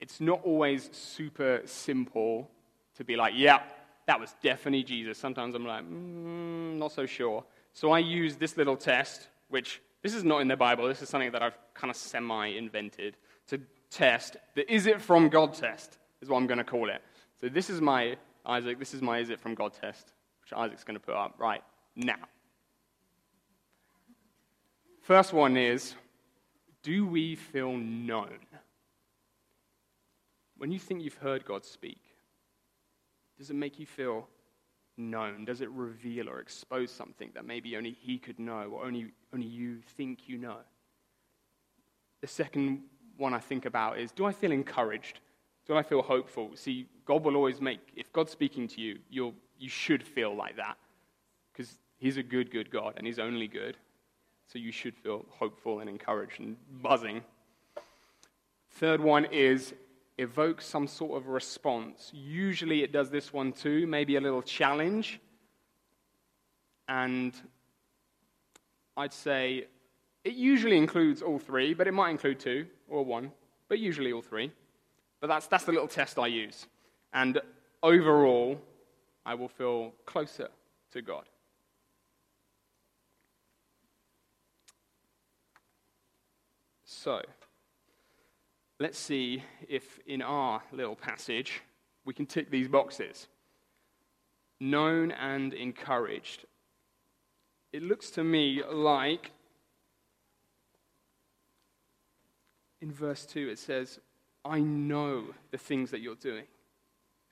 it's 0.00 0.20
not 0.20 0.40
always 0.44 0.90
super 0.92 1.62
simple 1.64 2.50
to 2.96 3.04
be 3.04 3.16
like, 3.16 3.34
yeah, 3.36 3.60
that 4.06 4.18
was 4.18 4.34
definitely 4.42 4.82
Jesus. 4.82 5.18
Sometimes 5.18 5.54
I'm 5.54 5.66
like, 5.66 5.84
mm, 5.84 6.76
not 6.76 6.92
so 6.92 7.06
sure. 7.06 7.44
So 7.72 7.92
I 7.92 7.98
use 7.98 8.36
this 8.36 8.56
little 8.56 8.76
test, 8.76 9.28
which 9.48 9.80
this 10.02 10.14
is 10.14 10.24
not 10.24 10.40
in 10.40 10.48
the 10.48 10.56
Bible. 10.56 10.88
This 10.88 11.02
is 11.02 11.08
something 11.08 11.32
that 11.32 11.42
I've 11.42 11.58
kind 11.74 11.90
of 11.90 11.96
semi 11.96 12.46
invented 12.46 13.16
to 13.48 13.60
test 13.90 14.36
the 14.54 14.70
is 14.72 14.86
it 14.86 15.00
from 15.00 15.28
God 15.28 15.54
test, 15.54 15.98
is 16.20 16.28
what 16.28 16.38
I'm 16.38 16.46
going 16.46 16.58
to 16.58 16.64
call 16.64 16.88
it. 16.88 17.02
So 17.40 17.48
this 17.48 17.70
is 17.70 17.80
my, 17.80 18.16
Isaac, 18.46 18.78
this 18.78 18.94
is 18.94 19.02
my 19.02 19.18
is 19.18 19.30
it 19.30 19.40
from 19.40 19.54
God 19.54 19.72
test, 19.74 20.12
which 20.42 20.52
Isaac's 20.52 20.84
going 20.84 20.98
to 20.98 21.04
put 21.04 21.14
up 21.14 21.34
right 21.38 21.62
now. 21.96 22.16
First 25.02 25.32
one 25.32 25.56
is 25.56 25.94
do 26.88 27.04
we 27.04 27.34
feel 27.34 27.76
known? 27.76 28.38
When 30.56 30.72
you 30.72 30.78
think 30.78 31.02
you've 31.02 31.18
heard 31.18 31.44
God 31.44 31.66
speak, 31.66 32.00
does 33.36 33.50
it 33.50 33.56
make 33.56 33.78
you 33.78 33.84
feel 33.84 34.26
known? 34.96 35.44
Does 35.44 35.60
it 35.60 35.68
reveal 35.68 36.30
or 36.30 36.40
expose 36.40 36.90
something 36.90 37.30
that 37.34 37.44
maybe 37.44 37.76
only 37.76 37.90
He 37.90 38.16
could 38.16 38.38
know 38.38 38.70
or 38.72 38.86
only, 38.86 39.08
only 39.34 39.46
you 39.46 39.82
think 39.98 40.30
you 40.30 40.38
know? 40.38 40.60
The 42.22 42.26
second 42.26 42.80
one 43.18 43.34
I 43.34 43.38
think 43.38 43.66
about 43.66 43.98
is 43.98 44.10
do 44.10 44.24
I 44.24 44.32
feel 44.32 44.50
encouraged? 44.50 45.20
Do 45.66 45.76
I 45.76 45.82
feel 45.82 46.00
hopeful? 46.00 46.52
See, 46.54 46.86
God 47.04 47.22
will 47.22 47.36
always 47.36 47.60
make, 47.60 47.80
if 47.96 48.10
God's 48.14 48.32
speaking 48.32 48.66
to 48.68 48.80
you, 48.80 48.98
you'll, 49.10 49.34
you 49.58 49.68
should 49.68 50.02
feel 50.02 50.34
like 50.34 50.56
that 50.56 50.78
because 51.52 51.78
He's 51.98 52.16
a 52.16 52.22
good, 52.22 52.50
good 52.50 52.70
God 52.70 52.94
and 52.96 53.06
He's 53.06 53.18
only 53.18 53.46
good. 53.46 53.76
So 54.50 54.58
you 54.58 54.72
should 54.72 54.96
feel 54.96 55.26
hopeful 55.28 55.80
and 55.80 55.90
encouraged 55.90 56.40
and 56.40 56.56
buzzing. 56.82 57.22
Third 58.70 59.00
one 59.00 59.26
is 59.26 59.74
evoke 60.16 60.62
some 60.62 60.86
sort 60.86 61.20
of 61.20 61.28
response. 61.28 62.10
Usually 62.14 62.82
it 62.82 62.90
does 62.90 63.10
this 63.10 63.32
one 63.32 63.52
too, 63.52 63.86
maybe 63.86 64.16
a 64.16 64.20
little 64.20 64.42
challenge. 64.42 65.20
And 66.88 67.34
I'd 68.96 69.12
say 69.12 69.66
it 70.24 70.34
usually 70.34 70.78
includes 70.78 71.20
all 71.20 71.38
three, 71.38 71.74
but 71.74 71.86
it 71.86 71.92
might 71.92 72.10
include 72.10 72.40
two 72.40 72.66
or 72.88 73.04
one, 73.04 73.32
but 73.68 73.78
usually 73.78 74.12
all 74.12 74.22
three. 74.22 74.50
But 75.20 75.26
that's, 75.26 75.46
that's 75.46 75.64
the 75.64 75.72
little 75.72 75.88
test 75.88 76.18
I 76.18 76.26
use. 76.26 76.66
And 77.12 77.40
overall, 77.82 78.60
I 79.26 79.34
will 79.34 79.48
feel 79.48 79.92
closer 80.06 80.48
to 80.92 81.02
God. 81.02 81.24
So, 87.08 87.22
let's 88.78 88.98
see 88.98 89.42
if 89.66 89.98
in 90.06 90.20
our 90.20 90.60
little 90.72 90.94
passage 90.94 91.62
we 92.04 92.12
can 92.12 92.26
tick 92.26 92.50
these 92.50 92.68
boxes. 92.68 93.28
Known 94.60 95.12
and 95.12 95.54
encouraged. 95.54 96.44
It 97.72 97.82
looks 97.82 98.10
to 98.10 98.22
me 98.22 98.62
like 98.62 99.30
in 102.82 102.92
verse 102.92 103.24
2 103.24 103.48
it 103.48 103.58
says, 103.58 104.00
I 104.44 104.60
know 104.60 105.24
the 105.50 105.56
things 105.56 105.90
that 105.92 106.02
you're 106.02 106.14
doing. 106.14 106.44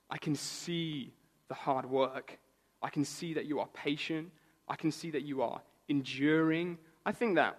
I 0.08 0.16
can 0.16 0.34
see 0.34 1.12
the 1.48 1.54
hard 1.54 1.84
work. 1.84 2.38
I 2.80 2.88
can 2.88 3.04
see 3.04 3.34
that 3.34 3.44
you 3.44 3.60
are 3.60 3.68
patient. 3.74 4.30
I 4.66 4.76
can 4.76 4.90
see 4.90 5.10
that 5.10 5.24
you 5.24 5.42
are 5.42 5.60
enduring. 5.86 6.78
I 7.04 7.12
think 7.12 7.34
that, 7.34 7.58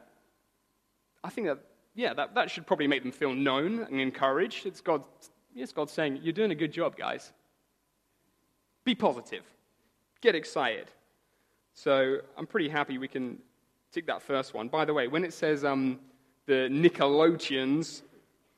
I 1.23 1.29
think 1.29 1.45
that 1.45 1.59
yeah, 1.97 2.13
that, 2.13 2.35
that 2.35 2.51
should 2.51 2.67
probably 2.67 2.85
make 2.85 3.01
them 3.01 3.11
feel 3.11 3.33
known 3.33 3.79
and 3.79 3.99
encouraged. 3.99 4.67
It's 4.67 4.81
God, 4.81 5.03
yes, 5.55 5.71
God 5.71 5.89
saying, 5.89 6.19
You're 6.21 6.31
doing 6.31 6.51
a 6.51 6.55
good 6.55 6.71
job, 6.71 6.95
guys. 6.95 7.33
Be 8.85 8.93
positive, 8.93 9.43
get 10.21 10.35
excited. 10.35 10.91
So 11.73 12.19
I'm 12.37 12.45
pretty 12.45 12.69
happy 12.69 12.99
we 12.99 13.07
can 13.07 13.39
tick 13.91 14.05
that 14.05 14.21
first 14.21 14.53
one. 14.53 14.67
By 14.67 14.85
the 14.85 14.93
way, 14.93 15.07
when 15.07 15.25
it 15.25 15.33
says 15.33 15.65
um, 15.65 15.99
the 16.45 16.69
Nickelodeons, 16.71 18.03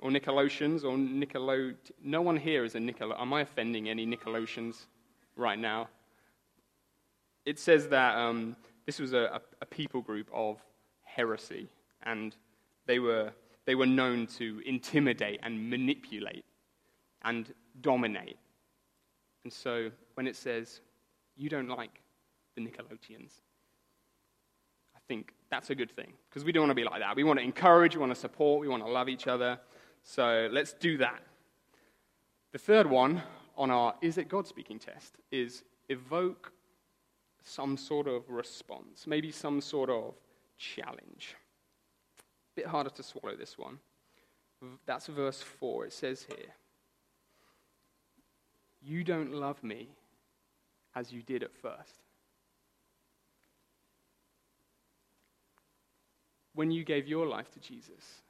or 0.01 0.09
Nickelodeons, 0.11 0.83
or 0.83 0.97
Nickelode, 0.97 1.75
no 2.03 2.21
one 2.21 2.35
here 2.35 2.65
is 2.65 2.75
a 2.75 2.79
Nickelode. 2.79 3.19
Am 3.19 3.33
I 3.33 3.41
offending 3.41 3.87
any 3.87 4.05
Nickelodeons 4.05 4.85
right 5.37 5.57
now? 5.57 5.87
It 7.45 7.57
says 7.57 7.87
that 7.87 8.17
um, 8.17 8.57
this 8.85 8.99
was 8.99 9.13
a, 9.13 9.39
a 9.61 9.65
people 9.65 10.01
group 10.01 10.29
of 10.33 10.57
heresy, 11.03 11.69
and 12.03 12.35
they 12.89 12.97
were, 12.97 13.31
they 13.65 13.75
were 13.75 13.85
known 13.85 14.25
to 14.25 14.63
intimidate 14.65 15.39
and 15.43 15.69
manipulate 15.69 16.43
and 17.21 17.53
dominate. 17.81 18.39
And 19.43 19.53
so 19.53 19.91
when 20.15 20.25
it 20.25 20.35
says, 20.35 20.81
you 21.37 21.49
don't 21.49 21.67
like 21.67 22.01
the 22.55 22.61
Nickelodeons, 22.63 23.41
I 24.95 24.99
think 25.07 25.35
that's 25.51 25.69
a 25.69 25.75
good 25.75 25.91
thing 25.91 26.13
because 26.27 26.43
we 26.43 26.51
don't 26.51 26.63
want 26.63 26.71
to 26.71 26.75
be 26.75 26.83
like 26.83 26.99
that. 27.01 27.15
We 27.15 27.23
want 27.23 27.37
to 27.37 27.45
encourage, 27.45 27.93
we 27.95 27.99
want 27.99 28.11
to 28.11 28.19
support, 28.19 28.59
we 28.59 28.67
want 28.67 28.83
to 28.83 28.89
love 28.89 29.07
each 29.07 29.27
other. 29.27 29.59
So 30.01 30.49
let's 30.51 30.73
do 30.73 30.97
that. 30.97 31.21
The 32.53 32.57
third 32.57 32.89
one 32.89 33.21
on 33.55 33.69
our 33.69 33.93
is 34.01 34.17
it 34.17 34.29
God 34.29 34.47
speaking 34.47 34.79
test 34.79 35.13
is 35.31 35.63
evoke 35.89 36.51
some 37.43 37.77
sort 37.77 38.07
of 38.07 38.27
response, 38.31 39.05
maybe 39.05 39.31
some 39.31 39.61
sort 39.61 39.91
of 39.91 40.15
challenge 40.57 41.35
bit 42.55 42.67
harder 42.67 42.89
to 42.89 43.03
swallow 43.03 43.35
this 43.35 43.57
one. 43.57 43.79
That's 44.85 45.07
verse 45.07 45.41
4. 45.41 45.85
It 45.85 45.93
says 45.93 46.25
here, 46.27 46.53
You 48.81 49.03
don't 49.03 49.33
love 49.33 49.63
me 49.63 49.89
as 50.95 51.11
you 51.11 51.21
did 51.21 51.43
at 51.43 51.55
first. 51.55 52.03
When 56.53 56.71
you 56.71 56.83
gave 56.83 57.07
your 57.07 57.25
life 57.25 57.49
to 57.51 57.59
Jesus, 57.59 58.21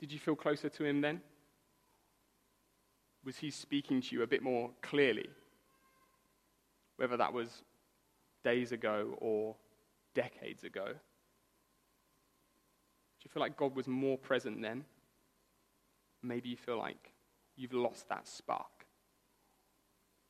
did 0.00 0.10
you 0.10 0.18
feel 0.18 0.34
closer 0.34 0.68
to 0.68 0.84
him 0.84 1.00
then? 1.00 1.20
Was 3.24 3.36
he 3.36 3.50
speaking 3.50 4.00
to 4.00 4.16
you 4.16 4.22
a 4.22 4.26
bit 4.26 4.42
more 4.42 4.70
clearly? 4.82 5.28
Whether 6.96 7.16
that 7.16 7.32
was 7.32 7.62
days 8.42 8.72
ago 8.72 9.16
or 9.18 9.54
decades 10.14 10.64
ago. 10.64 10.94
Feel 13.32 13.40
like 13.40 13.56
God 13.56 13.74
was 13.74 13.88
more 13.88 14.18
present 14.18 14.60
then? 14.60 14.84
Maybe 16.22 16.50
you 16.50 16.56
feel 16.56 16.78
like 16.78 17.12
you've 17.56 17.72
lost 17.72 18.08
that 18.10 18.28
spark. 18.28 18.86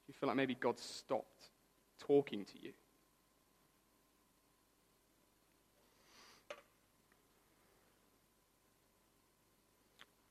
You 0.06 0.14
feel 0.14 0.28
like 0.28 0.36
maybe 0.36 0.54
God 0.54 0.78
stopped 0.78 1.50
talking 1.98 2.44
to 2.44 2.62
you? 2.62 2.72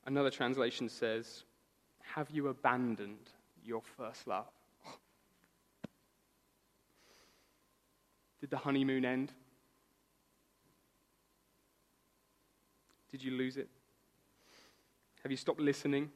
Another 0.06 0.30
translation 0.30 0.88
says, 0.88 1.44
Have 2.14 2.30
you 2.30 2.48
abandoned 2.48 3.30
your 3.62 3.82
first 3.96 4.26
love? 4.26 4.50
Did 8.40 8.50
the 8.50 8.56
honeymoon 8.56 9.04
end? 9.04 9.32
Did 13.12 13.22
you 13.22 13.32
lose 13.32 13.58
it? 13.58 13.68
Have 15.22 15.30
you 15.30 15.36
stopped 15.36 15.60
listening? 15.60 16.10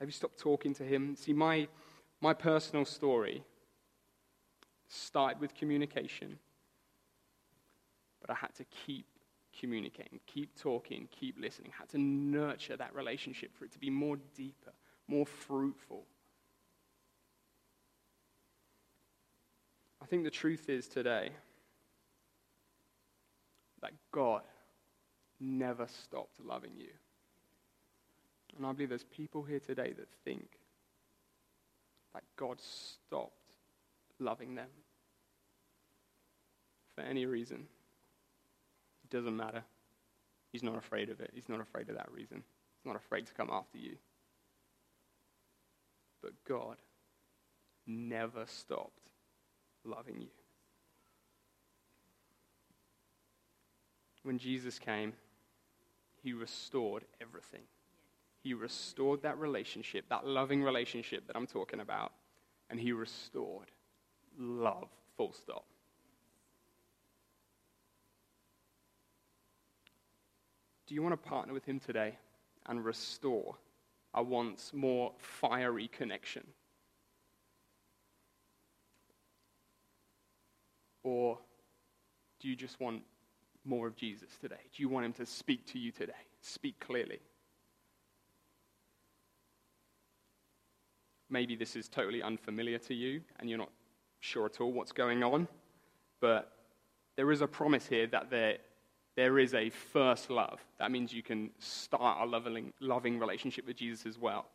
Have 0.00 0.08
you 0.08 0.12
stopped 0.12 0.38
talking 0.38 0.74
to 0.74 0.82
him? 0.82 1.16
See, 1.16 1.32
my, 1.32 1.68
my 2.20 2.34
personal 2.34 2.84
story 2.84 3.44
started 4.88 5.40
with 5.40 5.54
communication, 5.54 6.38
but 8.20 8.28
I 8.30 8.34
had 8.34 8.54
to 8.56 8.64
keep 8.64 9.06
communicating, 9.58 10.20
keep 10.26 10.54
talking, 10.60 11.08
keep 11.10 11.36
listening. 11.40 11.70
I 11.74 11.78
had 11.78 11.88
to 11.90 11.98
nurture 11.98 12.76
that 12.76 12.94
relationship 12.94 13.56
for 13.56 13.64
it 13.64 13.72
to 13.72 13.78
be 13.78 13.88
more 13.88 14.16
deeper, 14.34 14.72
more 15.08 15.24
fruitful. 15.24 16.04
I 20.02 20.06
think 20.06 20.24
the 20.24 20.30
truth 20.30 20.68
is 20.68 20.88
today 20.88 21.30
that 23.80 23.92
God 24.12 24.42
never 25.40 25.86
stopped 25.86 26.40
loving 26.44 26.72
you. 26.76 26.88
And 28.56 28.66
I 28.66 28.72
believe 28.72 28.88
there's 28.88 29.04
people 29.04 29.42
here 29.42 29.60
today 29.60 29.92
that 29.96 30.08
think 30.24 30.48
that 32.14 32.24
God 32.36 32.58
stopped 32.60 33.32
loving 34.18 34.54
them 34.54 34.68
for 36.94 37.02
any 37.02 37.26
reason. 37.26 37.66
It 39.04 39.10
doesn't 39.10 39.36
matter. 39.36 39.62
He's 40.52 40.62
not 40.62 40.78
afraid 40.78 41.10
of 41.10 41.20
it. 41.20 41.30
He's 41.34 41.48
not 41.48 41.60
afraid 41.60 41.90
of 41.90 41.96
that 41.96 42.10
reason. 42.10 42.38
He's 42.38 42.86
not 42.86 42.96
afraid 42.96 43.26
to 43.26 43.34
come 43.34 43.50
after 43.52 43.76
you. 43.76 43.96
But 46.22 46.32
God 46.48 46.76
never 47.86 48.46
stopped 48.46 49.10
loving 49.84 50.22
you. 50.22 50.28
When 54.22 54.38
Jesus 54.38 54.78
came, 54.78 55.12
he 56.26 56.32
restored 56.32 57.04
everything. 57.20 57.60
He 58.42 58.52
restored 58.52 59.22
that 59.22 59.38
relationship, 59.38 60.06
that 60.08 60.26
loving 60.26 60.60
relationship 60.60 61.24
that 61.28 61.36
I'm 61.36 61.46
talking 61.46 61.78
about, 61.78 62.12
and 62.68 62.80
he 62.80 62.90
restored 62.90 63.70
love, 64.36 64.88
full 65.16 65.32
stop. 65.32 65.64
Do 70.88 70.96
you 70.96 71.02
want 71.02 71.12
to 71.12 71.28
partner 71.28 71.54
with 71.54 71.64
him 71.64 71.78
today 71.78 72.18
and 72.66 72.84
restore 72.84 73.54
a 74.12 74.20
once 74.20 74.72
more 74.74 75.12
fiery 75.18 75.86
connection? 75.86 76.42
Or 81.04 81.38
do 82.40 82.48
you 82.48 82.56
just 82.56 82.80
want 82.80 83.02
more 83.66 83.86
of 83.86 83.96
Jesus 83.96 84.30
today? 84.40 84.60
Do 84.74 84.82
you 84.82 84.88
want 84.88 85.06
him 85.06 85.12
to 85.14 85.26
speak 85.26 85.66
to 85.72 85.78
you 85.78 85.92
today? 85.92 86.12
Speak 86.40 86.78
clearly. 86.80 87.20
Maybe 91.28 91.56
this 91.56 91.74
is 91.74 91.88
totally 91.88 92.22
unfamiliar 92.22 92.78
to 92.78 92.94
you 92.94 93.20
and 93.38 93.50
you're 93.50 93.58
not 93.58 93.72
sure 94.20 94.46
at 94.46 94.60
all 94.60 94.72
what's 94.72 94.92
going 94.92 95.24
on, 95.24 95.48
but 96.20 96.52
there 97.16 97.32
is 97.32 97.40
a 97.40 97.46
promise 97.46 97.86
here 97.86 98.06
that 98.08 98.30
there, 98.30 98.58
there 99.16 99.38
is 99.38 99.54
a 99.54 99.70
first 99.70 100.30
love. 100.30 100.60
That 100.78 100.90
means 100.90 101.12
you 101.12 101.22
can 101.22 101.50
start 101.58 102.18
a 102.22 102.26
loving, 102.26 102.72
loving 102.80 103.18
relationship 103.18 103.66
with 103.66 103.76
Jesus 103.76 104.06
as 104.06 104.18
well. 104.18 104.46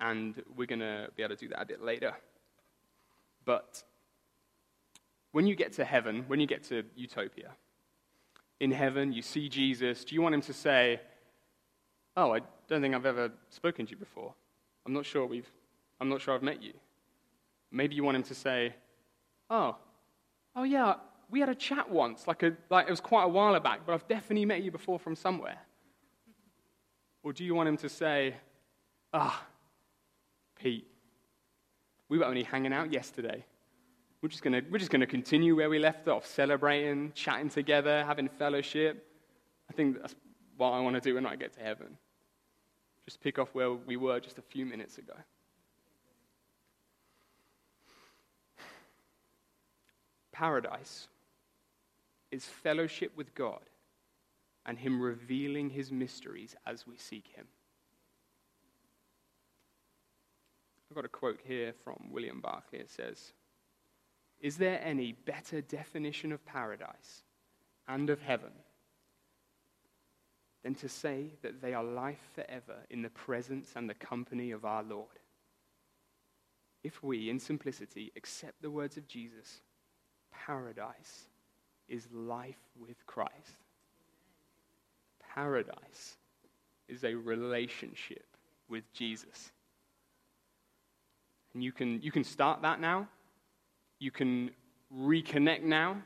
And 0.00 0.42
we're 0.56 0.66
going 0.66 0.80
to 0.80 1.08
be 1.16 1.22
able 1.22 1.36
to 1.36 1.40
do 1.40 1.48
that 1.48 1.62
a 1.62 1.66
bit 1.66 1.82
later. 1.82 2.12
But 3.44 3.82
when 5.32 5.46
you 5.46 5.54
get 5.54 5.72
to 5.74 5.84
heaven, 5.84 6.24
when 6.26 6.40
you 6.40 6.46
get 6.46 6.64
to 6.64 6.82
utopia, 6.96 7.50
in 8.60 8.70
heaven, 8.70 9.12
you 9.12 9.22
see 9.22 9.48
Jesus, 9.48 10.04
do 10.04 10.14
you 10.14 10.22
want 10.22 10.34
him 10.34 10.40
to 10.42 10.52
say, 10.52 11.00
Oh, 12.16 12.32
I 12.32 12.40
don't 12.68 12.80
think 12.80 12.94
I've 12.94 13.06
ever 13.06 13.30
spoken 13.50 13.86
to 13.86 13.90
you 13.90 13.96
before. 13.96 14.32
I'm 14.86 14.92
not 14.92 15.04
sure 15.04 15.26
we've 15.26 15.50
I'm 16.00 16.08
not 16.08 16.20
sure 16.20 16.34
I've 16.34 16.42
met 16.42 16.62
you. 16.62 16.72
Maybe 17.70 17.94
you 17.94 18.04
want 18.04 18.16
him 18.16 18.22
to 18.24 18.34
say, 18.34 18.74
Oh, 19.50 19.76
oh 20.56 20.62
yeah, 20.62 20.94
we 21.30 21.40
had 21.40 21.48
a 21.48 21.54
chat 21.54 21.90
once, 21.90 22.26
like, 22.26 22.42
a, 22.42 22.56
like 22.70 22.86
it 22.86 22.90
was 22.90 23.00
quite 23.00 23.24
a 23.24 23.28
while 23.28 23.58
back, 23.60 23.80
but 23.86 23.92
I've 23.92 24.06
definitely 24.08 24.44
met 24.44 24.62
you 24.62 24.70
before 24.70 24.98
from 24.98 25.16
somewhere. 25.16 25.58
Or 27.22 27.32
do 27.32 27.44
you 27.44 27.54
want 27.54 27.68
him 27.68 27.76
to 27.78 27.88
say, 27.88 28.34
Ah, 29.12 29.42
oh, 29.42 29.46
Pete, 30.60 30.86
we 32.08 32.18
were 32.18 32.24
only 32.24 32.42
hanging 32.42 32.72
out 32.72 32.92
yesterday. 32.92 33.44
We're 34.24 34.28
just 34.28 34.42
going 34.42 34.64
we're 34.70 34.78
just 34.78 34.90
going 34.90 35.02
to 35.02 35.06
continue 35.06 35.54
where 35.54 35.68
we 35.68 35.78
left 35.78 36.08
off, 36.08 36.24
celebrating, 36.24 37.12
chatting 37.14 37.50
together, 37.50 38.02
having 38.06 38.26
fellowship. 38.26 39.06
I 39.68 39.74
think 39.74 40.00
that's 40.00 40.14
what 40.56 40.70
I 40.70 40.80
want 40.80 40.94
to 40.94 41.00
do 41.02 41.16
when 41.16 41.26
I 41.26 41.36
get 41.36 41.52
to 41.58 41.60
heaven. 41.60 41.98
Just 43.04 43.20
pick 43.20 43.38
off 43.38 43.50
where 43.52 43.74
we 43.74 43.98
were 43.98 44.20
just 44.20 44.38
a 44.38 44.40
few 44.40 44.64
minutes 44.64 44.96
ago. 44.96 45.12
Paradise 50.32 51.08
is 52.30 52.46
fellowship 52.46 53.12
with 53.14 53.34
God 53.34 53.60
and 54.64 54.78
Him 54.78 55.02
revealing 55.02 55.68
His 55.68 55.92
mysteries 55.92 56.56
as 56.66 56.86
we 56.86 56.96
seek 56.96 57.26
Him. 57.36 57.44
I've 60.90 60.94
got 60.94 61.04
a 61.04 61.08
quote 61.08 61.40
here 61.44 61.74
from 61.84 62.08
William 62.10 62.40
Barclay. 62.40 62.78
It 62.78 62.90
says, 62.90 63.34
is 64.44 64.58
there 64.58 64.78
any 64.84 65.12
better 65.12 65.62
definition 65.62 66.30
of 66.30 66.44
paradise 66.44 67.22
and 67.88 68.10
of 68.10 68.20
heaven 68.20 68.52
than 70.62 70.74
to 70.74 70.86
say 70.86 71.30
that 71.40 71.62
they 71.62 71.72
are 71.72 71.82
life 71.82 72.20
forever 72.34 72.76
in 72.90 73.00
the 73.00 73.08
presence 73.08 73.72
and 73.74 73.88
the 73.88 73.94
company 73.94 74.50
of 74.50 74.66
our 74.66 74.82
Lord? 74.82 75.18
If 76.82 77.02
we, 77.02 77.30
in 77.30 77.38
simplicity, 77.38 78.12
accept 78.16 78.60
the 78.60 78.70
words 78.70 78.98
of 78.98 79.08
Jesus, 79.08 79.62
paradise 80.30 81.24
is 81.88 82.06
life 82.12 82.60
with 82.78 83.06
Christ. 83.06 83.62
Paradise 85.34 86.18
is 86.86 87.02
a 87.02 87.14
relationship 87.14 88.26
with 88.68 88.84
Jesus. 88.92 89.52
And 91.54 91.64
you 91.64 91.72
can, 91.72 92.02
you 92.02 92.12
can 92.12 92.24
start 92.24 92.60
that 92.60 92.78
now. 92.78 93.08
You 94.04 94.10
can 94.10 94.50
reconnect 94.94 95.62
now, 95.62 95.96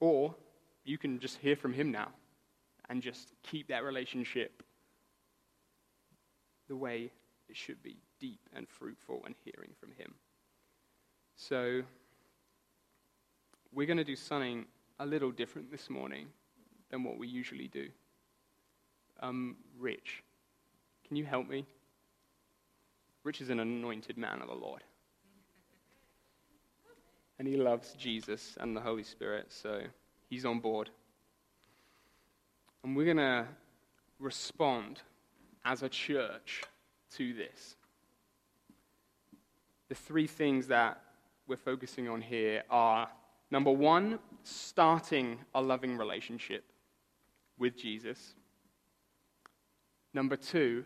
or 0.00 0.34
you 0.82 0.96
can 0.96 1.18
just 1.20 1.36
hear 1.36 1.54
from 1.54 1.74
Him 1.74 1.92
now 1.92 2.08
and 2.88 3.02
just 3.02 3.34
keep 3.42 3.68
that 3.68 3.84
relationship 3.84 4.62
the 6.68 6.76
way 6.76 7.10
it 7.50 7.54
should 7.54 7.82
be 7.82 7.98
deep 8.18 8.40
and 8.56 8.66
fruitful 8.66 9.20
and 9.26 9.34
hearing 9.44 9.72
from 9.78 9.90
Him. 9.98 10.14
So, 11.36 11.82
we're 13.70 13.86
going 13.86 13.98
to 13.98 14.02
do 14.02 14.16
something 14.16 14.64
a 15.00 15.04
little 15.04 15.30
different 15.30 15.70
this 15.70 15.90
morning 15.90 16.28
than 16.90 17.04
what 17.04 17.18
we 17.18 17.28
usually 17.28 17.68
do. 17.68 17.88
Um, 19.20 19.56
Rich, 19.78 20.22
can 21.06 21.18
you 21.18 21.26
help 21.26 21.46
me? 21.46 21.66
Rich 23.22 23.42
is 23.42 23.50
an 23.50 23.60
anointed 23.60 24.16
man 24.16 24.40
of 24.40 24.48
the 24.48 24.54
Lord 24.54 24.80
and 27.40 27.48
he 27.48 27.56
loves 27.56 27.94
Jesus 27.94 28.58
and 28.60 28.76
the 28.76 28.82
Holy 28.82 29.02
Spirit, 29.02 29.46
so 29.48 29.80
he's 30.28 30.44
on 30.44 30.60
board. 30.60 30.90
And 32.84 32.94
we're 32.94 33.06
going 33.06 33.16
to 33.16 33.46
respond 34.18 35.00
as 35.64 35.82
a 35.82 35.88
church 35.88 36.62
to 37.16 37.32
this. 37.32 37.76
The 39.88 39.94
three 39.94 40.26
things 40.26 40.66
that 40.66 41.00
we're 41.48 41.56
focusing 41.56 42.10
on 42.10 42.20
here 42.20 42.62
are 42.68 43.08
number 43.50 43.72
one, 43.72 44.18
starting 44.42 45.38
a 45.54 45.62
loving 45.62 45.96
relationship 45.96 46.64
with 47.58 47.74
Jesus. 47.74 48.34
Number 50.12 50.36
two, 50.36 50.84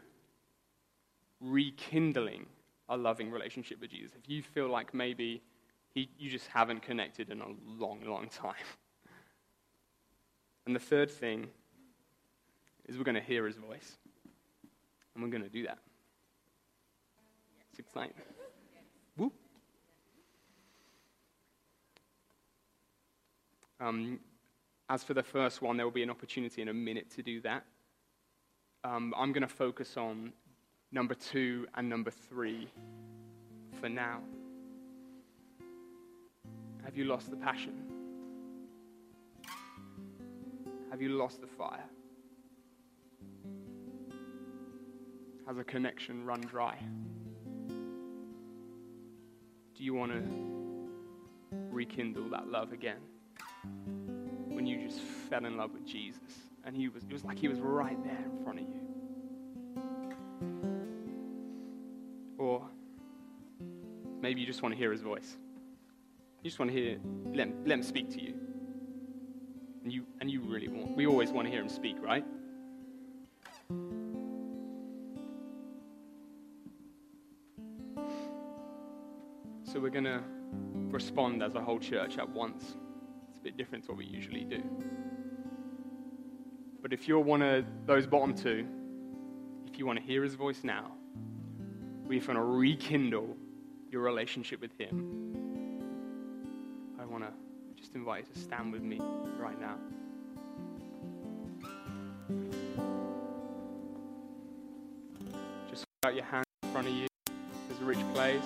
rekindling 1.41 2.47
a 2.89 2.97
loving 2.97 3.33
relationship 3.33 3.81
with 3.81 3.91
Jesus. 3.91 4.13
If 4.17 4.31
you 4.31 4.41
feel 4.41 4.69
like 4.69 4.95
maybe 4.95 5.43
he, 5.95 6.11
you 6.19 6.31
just 6.31 6.49
haven't 6.49 6.83
connected 6.83 7.31
in 7.31 7.41
a 7.41 7.47
long, 7.65 8.01
long 8.05 8.29
time. 8.29 8.55
And 10.67 10.75
the 10.75 10.81
third 10.81 11.11
thing 11.11 11.47
is 12.87 12.99
we're 12.99 13.05
going 13.05 13.15
to 13.15 13.21
hear 13.21 13.47
his 13.47 13.57
voice. 13.57 13.97
And 15.15 15.23
we're 15.23 15.31
going 15.31 15.45
to 15.45 15.49
do 15.49 15.63
that. 15.65 15.79
Woo. 19.17 19.33
Um, 23.81 24.19
as 24.89 25.05
for 25.05 25.15
the 25.15 25.23
first 25.23 25.63
one, 25.63 25.77
there 25.77 25.87
will 25.87 25.93
be 25.93 26.03
an 26.03 26.11
opportunity 26.11 26.63
in 26.63 26.69
a 26.69 26.75
minute 26.75 27.11
to 27.13 27.23
do 27.23 27.41
that. 27.43 27.65
Um, 28.83 29.15
I'm 29.17 29.33
going 29.33 29.43
to 29.43 29.49
focus 29.49 29.97
on 29.97 30.33
number 30.93 31.15
two 31.15 31.67
and 31.75 31.89
number 31.89 32.11
three 32.11 32.69
for 33.81 33.89
now. 33.89 34.21
Have 36.85 36.97
you 36.97 37.05
lost 37.05 37.31
the 37.31 37.37
passion? 37.37 37.75
Have 40.91 41.01
you 41.03 41.09
lost 41.09 41.41
the 41.41 41.47
fire? 41.47 41.85
Has 45.47 45.59
a 45.59 45.65
connection 45.65 46.25
run 46.25 46.41
dry? 46.43 46.79
Do 49.75 49.83
you 49.83 49.95
want 49.95 50.13
to 50.13 50.23
rekindle 51.71 52.29
that 52.31 52.49
love 52.49 52.73
again? 52.73 53.01
When 54.47 54.67
you 54.67 54.87
just 54.87 55.01
fell 55.01 55.45
in 55.45 55.57
love 55.57 55.73
with 55.73 55.85
Jesus 55.85 56.21
and 56.65 56.77
he 56.77 56.89
was, 56.89 57.03
it 57.03 57.13
was 57.13 57.25
like 57.25 57.39
he 57.39 57.49
was 57.49 57.59
right 57.61 58.01
there 58.05 58.25
in 58.25 58.45
front 58.45 58.61
of 58.61 58.67
you. 58.67 58.81
Or 62.39 62.63
maybe 64.21 64.41
you 64.41 64.47
just 64.47 64.63
want 64.63 64.75
to 64.75 64.79
hear 64.79 64.93
his 64.93 65.03
voice. 65.03 65.37
You 66.45 66.51
just 66.51 66.59
want 66.59 66.73
to 66.73 66.77
hear, 66.79 66.99
let 67.33 67.47
him, 67.47 67.55
let 67.65 67.79
him 67.79 67.83
speak 67.83 68.11
to 68.11 68.23
you. 68.23 68.35
And 69.83 69.91
you, 69.91 70.05
and 70.21 70.31
you 70.31 70.43
really 70.43 70.69
want, 70.69 70.95
we 70.95 71.07
always 71.07 71.31
want 71.31 71.47
to 71.47 71.51
hear 71.51 71.63
him 71.63 71.71
speak, 71.71 71.97
right? 72.03 72.23
So 79.63 79.81
we're 79.81 79.89
going 79.89 80.05
to 80.05 80.23
respond 80.91 81.43
as 81.43 81.55
a 81.55 81.63
whole 81.63 81.79
church 81.79 82.19
at 82.19 82.29
once. 82.29 82.77
It's 83.31 83.39
a 83.39 83.43
bit 83.43 83.57
different 83.57 83.85
to 83.85 83.93
what 83.93 83.99
we 83.99 84.05
usually 84.05 84.45
do. 84.45 84.63
But 86.83 86.93
if 86.93 87.09
you're 87.09 87.21
one 87.21 87.41
of 87.41 87.65
those 87.87 88.07
bottom 88.07 88.35
two, 88.35 88.67
if 89.67 89.79
you 89.79 89.87
want 89.87 89.99
to 89.99 90.05
hear 90.05 90.23
his 90.23 90.35
voice 90.35 90.63
now, 90.63 90.93
we're 92.07 92.21
going 92.21 92.37
to 92.37 92.43
rekindle 92.43 93.35
your 93.91 94.03
relationship 94.03 94.61
with 94.61 94.79
him 94.79 95.44
I 97.05 97.07
want 97.07 97.23
to 97.23 97.31
just 97.79 97.95
invite 97.95 98.25
you 98.27 98.33
to 98.33 98.41
stand 98.41 98.73
with 98.73 98.81
me 98.81 98.99
right 99.39 99.61
now. 99.61 99.77
Just 105.69 105.85
put 106.01 106.09
out 106.09 106.15
your 106.15 106.25
hand 106.25 106.47
in 106.63 106.73
front 106.73 106.87
of 106.87 106.95
you. 106.95 107.07
There's 107.69 107.83
a 107.83 107.85
rich 107.85 107.99
place. 108.15 108.41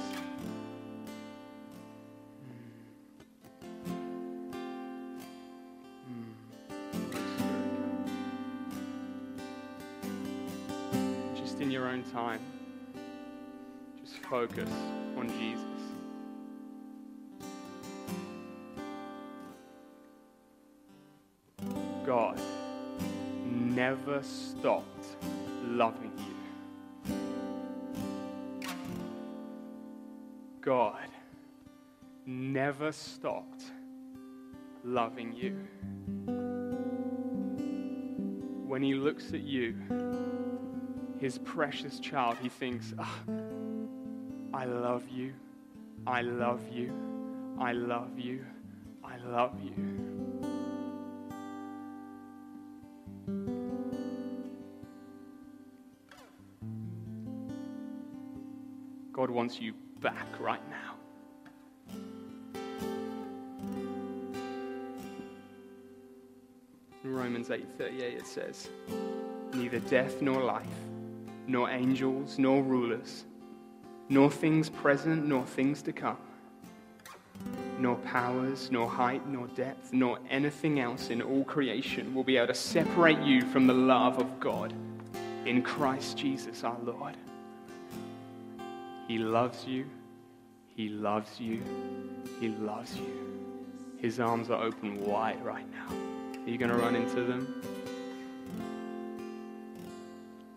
Just 11.37 11.61
in 11.61 11.71
your 11.71 11.87
own 11.87 12.03
time, 12.11 12.41
just 14.03 14.17
focus 14.25 14.69
on 15.17 15.29
Jesus. 15.39 15.68
Never 24.19 24.27
stopped 24.27 25.17
loving 25.65 26.13
you. 26.19 27.15
God 30.61 31.09
never 32.27 32.91
stopped 32.91 33.63
loving 34.85 35.33
you. 35.37 35.57
When 38.67 38.83
he 38.83 38.95
looks 38.95 39.33
at 39.33 39.43
you, 39.43 39.77
his 41.21 41.39
precious 41.39 42.01
child, 42.01 42.39
he 42.43 42.49
thinks, 42.49 42.95
"Ah, 42.99 43.21
I 44.53 44.65
love 44.65 45.09
you, 45.09 45.33
I 46.09 46.23
love 46.23 46.69
you, 46.73 46.93
I 47.61 47.73
love 47.73 48.19
you, 48.19 48.45
I 49.05 49.17
love 49.19 49.55
you. 49.63 50.08
Wants 59.39 59.61
you 59.61 59.73
back 60.01 60.27
right 60.41 60.69
now. 60.69 60.97
In 67.05 67.15
Romans 67.15 67.49
8:38 67.49 68.01
it 68.01 68.27
says, 68.27 68.69
neither 69.55 69.79
death 69.79 70.21
nor 70.21 70.43
life, 70.43 70.67
nor 71.47 71.71
angels, 71.71 72.37
nor 72.37 72.65
rulers, 72.65 73.27
nor 74.09 74.29
things 74.29 74.69
present, 74.69 75.25
nor 75.25 75.47
things 75.47 75.83
to 75.83 75.93
come, 75.93 76.19
nor 77.79 77.95
powers, 77.95 78.73
nor 78.73 78.91
height, 78.91 79.25
nor 79.29 79.47
depth, 79.55 79.93
nor 79.93 80.19
anything 80.29 80.81
else 80.81 81.11
in 81.11 81.23
all 81.23 81.45
creation 81.45 82.13
will 82.13 82.25
be 82.25 82.37
able 82.37 82.49
to 82.49 82.55
separate 82.55 83.21
you 83.21 83.43
from 83.43 83.69
the 83.69 83.75
love 83.95 84.19
of 84.19 84.41
God 84.41 84.75
in 85.47 85.63
Christ 85.63 86.19
Jesus 86.19 86.65
our 86.65 86.81
Lord. 86.83 87.17
He 89.09 89.17
loves 89.17 89.65
you. 89.65 89.87
He 90.77 90.91
loves 90.91 91.41
you. 91.41 91.63
He 92.41 92.49
loves 92.49 92.95
you. 92.95 93.57
His 93.99 94.21
arms 94.21 94.51
are 94.51 94.63
open 94.63 95.05
wide 95.05 95.43
right 95.43 95.67
now. 95.73 95.97
Are 96.45 96.49
you 96.49 96.59
going 96.59 96.71
to 96.71 96.77
run 96.77 96.95
into 96.95 97.25
them? 97.25 97.63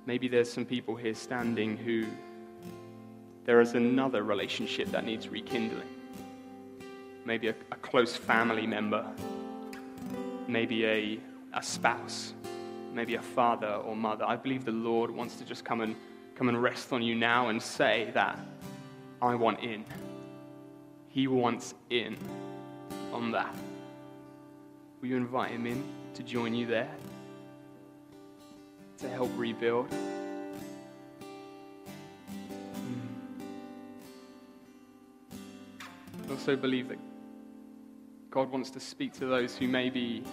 Maybe 0.05 0.27
there's 0.27 0.51
some 0.51 0.65
people 0.65 0.97
here 0.97 1.15
standing 1.15 1.77
who 1.77 2.05
there 3.45 3.61
is 3.61 3.73
another 3.73 4.21
relationship 4.23 4.91
that 4.91 5.05
needs 5.05 5.29
rekindling. 5.29 5.87
Maybe 7.23 7.47
a, 7.47 7.55
a 7.71 7.75
close 7.77 8.17
family 8.17 8.67
member, 8.67 9.05
maybe 10.49 10.85
a, 10.85 11.19
a 11.53 11.63
spouse, 11.63 12.33
maybe 12.93 13.15
a 13.15 13.21
father 13.21 13.75
or 13.75 13.95
mother. 13.95 14.25
I 14.25 14.35
believe 14.35 14.65
the 14.65 14.71
Lord 14.71 15.09
wants 15.09 15.35
to 15.35 15.45
just 15.45 15.63
come 15.63 15.79
and 15.79 15.95
come 16.41 16.49
and 16.49 16.63
rest 16.63 16.91
on 16.91 17.03
you 17.03 17.13
now 17.13 17.49
and 17.49 17.61
say 17.61 18.09
that 18.15 18.39
I 19.21 19.35
want 19.35 19.59
in. 19.59 19.85
He 21.07 21.27
wants 21.27 21.75
in 21.91 22.17
on 23.13 23.29
that. 23.29 23.55
Will 24.99 25.09
you 25.09 25.17
invite 25.17 25.51
him 25.51 25.67
in 25.67 25.83
to 26.15 26.23
join 26.23 26.55
you 26.55 26.65
there? 26.65 26.89
To 28.97 29.09
help 29.09 29.29
rebuild? 29.35 29.85
Hmm. 29.93 29.99
I 36.27 36.31
also 36.31 36.55
believe 36.55 36.87
that 36.89 36.97
God 38.31 38.49
wants 38.49 38.71
to 38.71 38.79
speak 38.79 39.13
to 39.19 39.27
those 39.27 39.55
who 39.55 39.67
maybe 39.67 40.23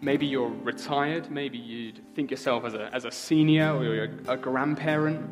maybe 0.00 0.26
you're 0.26 0.48
retired, 0.48 1.30
maybe 1.30 1.58
you 1.58 1.92
think 2.14 2.30
yourself 2.30 2.64
as 2.64 2.74
a, 2.74 2.92
as 2.94 3.04
a 3.04 3.10
senior 3.10 3.74
or 3.74 3.84
you're 3.84 4.10
a, 4.26 4.32
a 4.32 4.36
grandparent. 4.36 5.28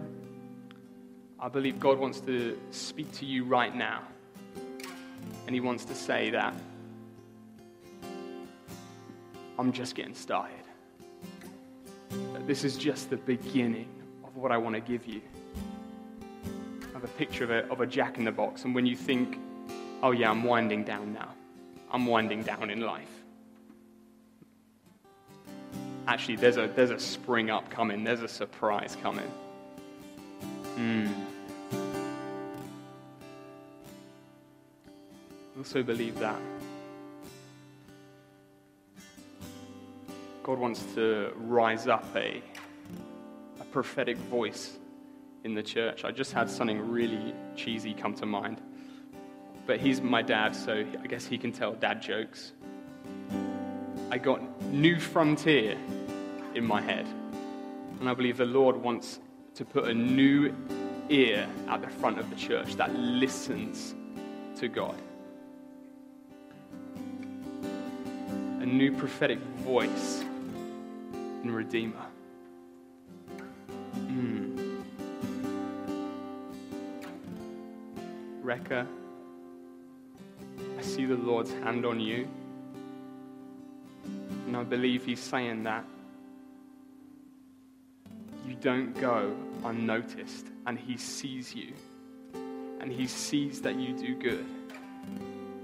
I 1.38 1.48
believe 1.48 1.79
God 1.79 1.98
wants 1.98 2.20
to 2.20 2.59
speak 2.70 3.12
to 3.12 3.26
you 3.26 3.44
right 3.44 3.74
now. 3.74 4.02
And 5.46 5.55
He 5.55 5.61
wants 5.61 5.85
to 5.87 5.94
say 5.94 6.31
that 6.31 6.55
I'm 9.59 9.72
just 9.72 9.94
getting 9.94 10.14
started. 10.14 10.57
This 12.46 12.62
is 12.64 12.76
just 12.76 13.11
the 13.11 13.16
beginning 13.16 13.88
of 14.24 14.37
what 14.37 14.52
I 14.52 14.57
want 14.57 14.74
to 14.74 14.81
give 14.81 15.07
you. 15.07 15.20
I 16.90 16.92
have 16.92 17.05
a 17.05 17.09
picture 17.09 17.44
of 17.44 17.50
a, 17.50 17.70
of 17.70 17.81
a 17.81 17.87
jack 17.87 18.18
in 18.18 18.24
the 18.24 18.33
box, 18.33 18.64
and 18.64 18.74
when 18.74 18.87
you 18.87 18.96
think, 18.96 19.38
oh 20.02 20.12
yeah, 20.12 20.31
I'm 20.31 20.44
winding 20.44 20.85
down 20.85 21.12
now, 21.12 21.35
I'm 21.90 22.07
winding 22.07 22.42
down 22.42 22.70
in 22.70 22.81
life. 22.81 23.25
Actually, 26.06 26.36
there's 26.36 26.56
a, 26.56 26.68
there's 26.68 26.90
a 26.90 27.00
spring 27.00 27.50
up 27.50 27.68
coming, 27.68 28.04
there's 28.04 28.22
a 28.22 28.28
surprise 28.28 28.96
coming. 29.02 29.30
Mm. 30.76 31.12
I 35.54 35.58
also 35.58 35.82
believe 35.82 36.18
that 36.18 36.38
God 40.42 40.58
wants 40.58 40.84
to 40.94 41.32
rise 41.36 41.88
up 41.88 42.04
a, 42.14 42.40
a 43.60 43.64
prophetic 43.64 44.16
voice 44.16 44.78
in 45.42 45.54
the 45.54 45.62
church. 45.62 46.04
I 46.04 46.12
just 46.12 46.32
had 46.32 46.48
something 46.48 46.88
really 46.88 47.34
cheesy 47.56 47.94
come 47.94 48.14
to 48.14 48.26
mind. 48.26 48.60
But 49.66 49.80
he's 49.80 50.00
my 50.00 50.22
dad, 50.22 50.54
so 50.54 50.84
I 51.02 51.06
guess 51.08 51.26
he 51.26 51.36
can 51.36 51.50
tell 51.50 51.72
dad 51.72 52.00
jokes. 52.00 52.52
I 54.08 54.18
got 54.18 54.62
New 54.66 55.00
Frontier 55.00 55.76
in 56.56 56.66
my 56.66 56.80
head. 56.80 57.06
And 58.00 58.08
I 58.08 58.14
believe 58.14 58.38
the 58.38 58.46
Lord 58.46 58.76
wants 58.76 59.20
to 59.54 59.64
put 59.64 59.84
a 59.84 59.94
new 59.94 60.54
ear 61.08 61.48
at 61.68 61.80
the 61.82 61.88
front 61.88 62.18
of 62.18 62.28
the 62.30 62.36
church 62.36 62.74
that 62.76 62.94
listens 62.94 63.94
to 64.56 64.68
God. 64.68 64.96
A 68.60 68.66
new 68.66 68.92
prophetic 68.92 69.38
voice 69.58 70.24
in 71.42 71.50
Redeemer. 71.52 72.06
Mm. 73.96 74.46
I 80.78 80.82
see 80.82 81.04
the 81.04 81.16
Lord's 81.16 81.52
hand 81.52 81.84
on 81.84 82.00
you. 82.00 82.28
And 84.46 84.56
I 84.56 84.62
believe 84.62 85.04
He's 85.04 85.20
saying 85.20 85.64
that 85.64 85.84
don't 88.66 89.00
go 89.00 89.33
unnoticed, 89.62 90.48
and 90.66 90.76
He 90.76 90.96
sees 90.96 91.55
you, 91.55 91.72
and 92.81 92.90
He 92.90 93.07
sees 93.07 93.61
that 93.62 93.76
you 93.76 93.96
do 93.96 94.16
good. 94.16 94.44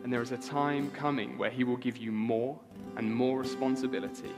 And 0.05 0.13
there 0.13 0.23
is 0.23 0.31
a 0.31 0.37
time 0.37 0.89
coming 0.93 1.37
where 1.37 1.51
He 1.51 1.65
will 1.65 1.79
give 1.79 1.97
you 1.97 2.13
more 2.13 2.57
and 2.97 3.13
more 3.13 3.41
responsibility. 3.41 4.31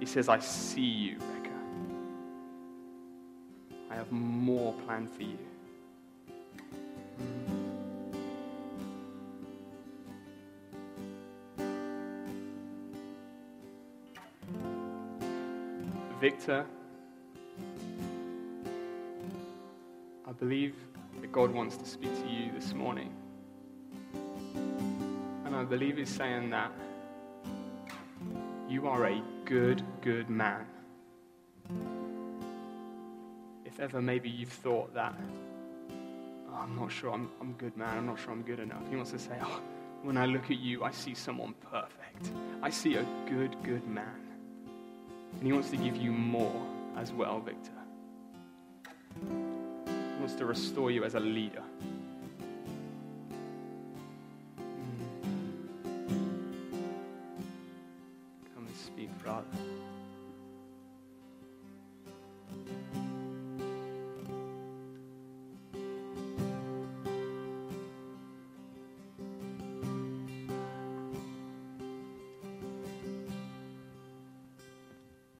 He 0.00 0.06
says, 0.06 0.30
I 0.30 0.38
see 0.38 0.80
you, 0.80 1.16
Rekka. 1.18 1.52
I 3.90 3.96
have 3.96 4.10
more 4.10 4.72
planned 4.86 5.10
for 5.10 5.24
you. 5.24 5.38
Victor, 16.18 16.64
believe 20.38 20.74
that 21.20 21.32
God 21.32 21.50
wants 21.50 21.76
to 21.76 21.86
speak 21.86 22.14
to 22.22 22.28
you 22.28 22.52
this 22.52 22.74
morning. 22.74 23.10
And 25.44 25.54
I 25.54 25.64
believe 25.64 25.96
He's 25.96 26.10
saying 26.10 26.50
that 26.50 26.72
you 28.68 28.86
are 28.88 29.06
a 29.06 29.22
good, 29.44 29.82
good 30.02 30.28
man. 30.28 30.66
If 33.64 33.80
ever 33.80 34.02
maybe 34.02 34.28
you've 34.28 34.48
thought 34.50 34.92
that, 34.94 35.14
oh, 36.50 36.54
I'm 36.54 36.76
not 36.76 36.92
sure 36.92 37.12
I'm, 37.12 37.30
I'm 37.40 37.50
a 37.50 37.54
good 37.54 37.76
man, 37.76 37.96
I'm 37.98 38.06
not 38.06 38.18
sure 38.18 38.32
I'm 38.32 38.42
good 38.42 38.60
enough, 38.60 38.82
He 38.90 38.96
wants 38.96 39.12
to 39.12 39.18
say, 39.18 39.38
oh, 39.40 39.60
when 40.02 40.16
I 40.16 40.26
look 40.26 40.44
at 40.44 40.58
you, 40.58 40.84
I 40.84 40.90
see 40.90 41.14
someone 41.14 41.54
perfect. 41.70 42.30
I 42.62 42.70
see 42.70 42.96
a 42.96 43.06
good, 43.28 43.56
good 43.62 43.86
man. 43.86 44.20
And 45.38 45.46
He 45.46 45.52
wants 45.52 45.70
to 45.70 45.76
give 45.76 45.96
you 45.96 46.12
more 46.12 46.66
as 46.96 47.12
well, 47.12 47.40
Victor. 47.40 47.72
Wants 50.26 50.40
to 50.40 50.46
restore 50.46 50.90
you 50.90 51.04
as 51.04 51.14
a 51.14 51.20
leader. 51.20 51.62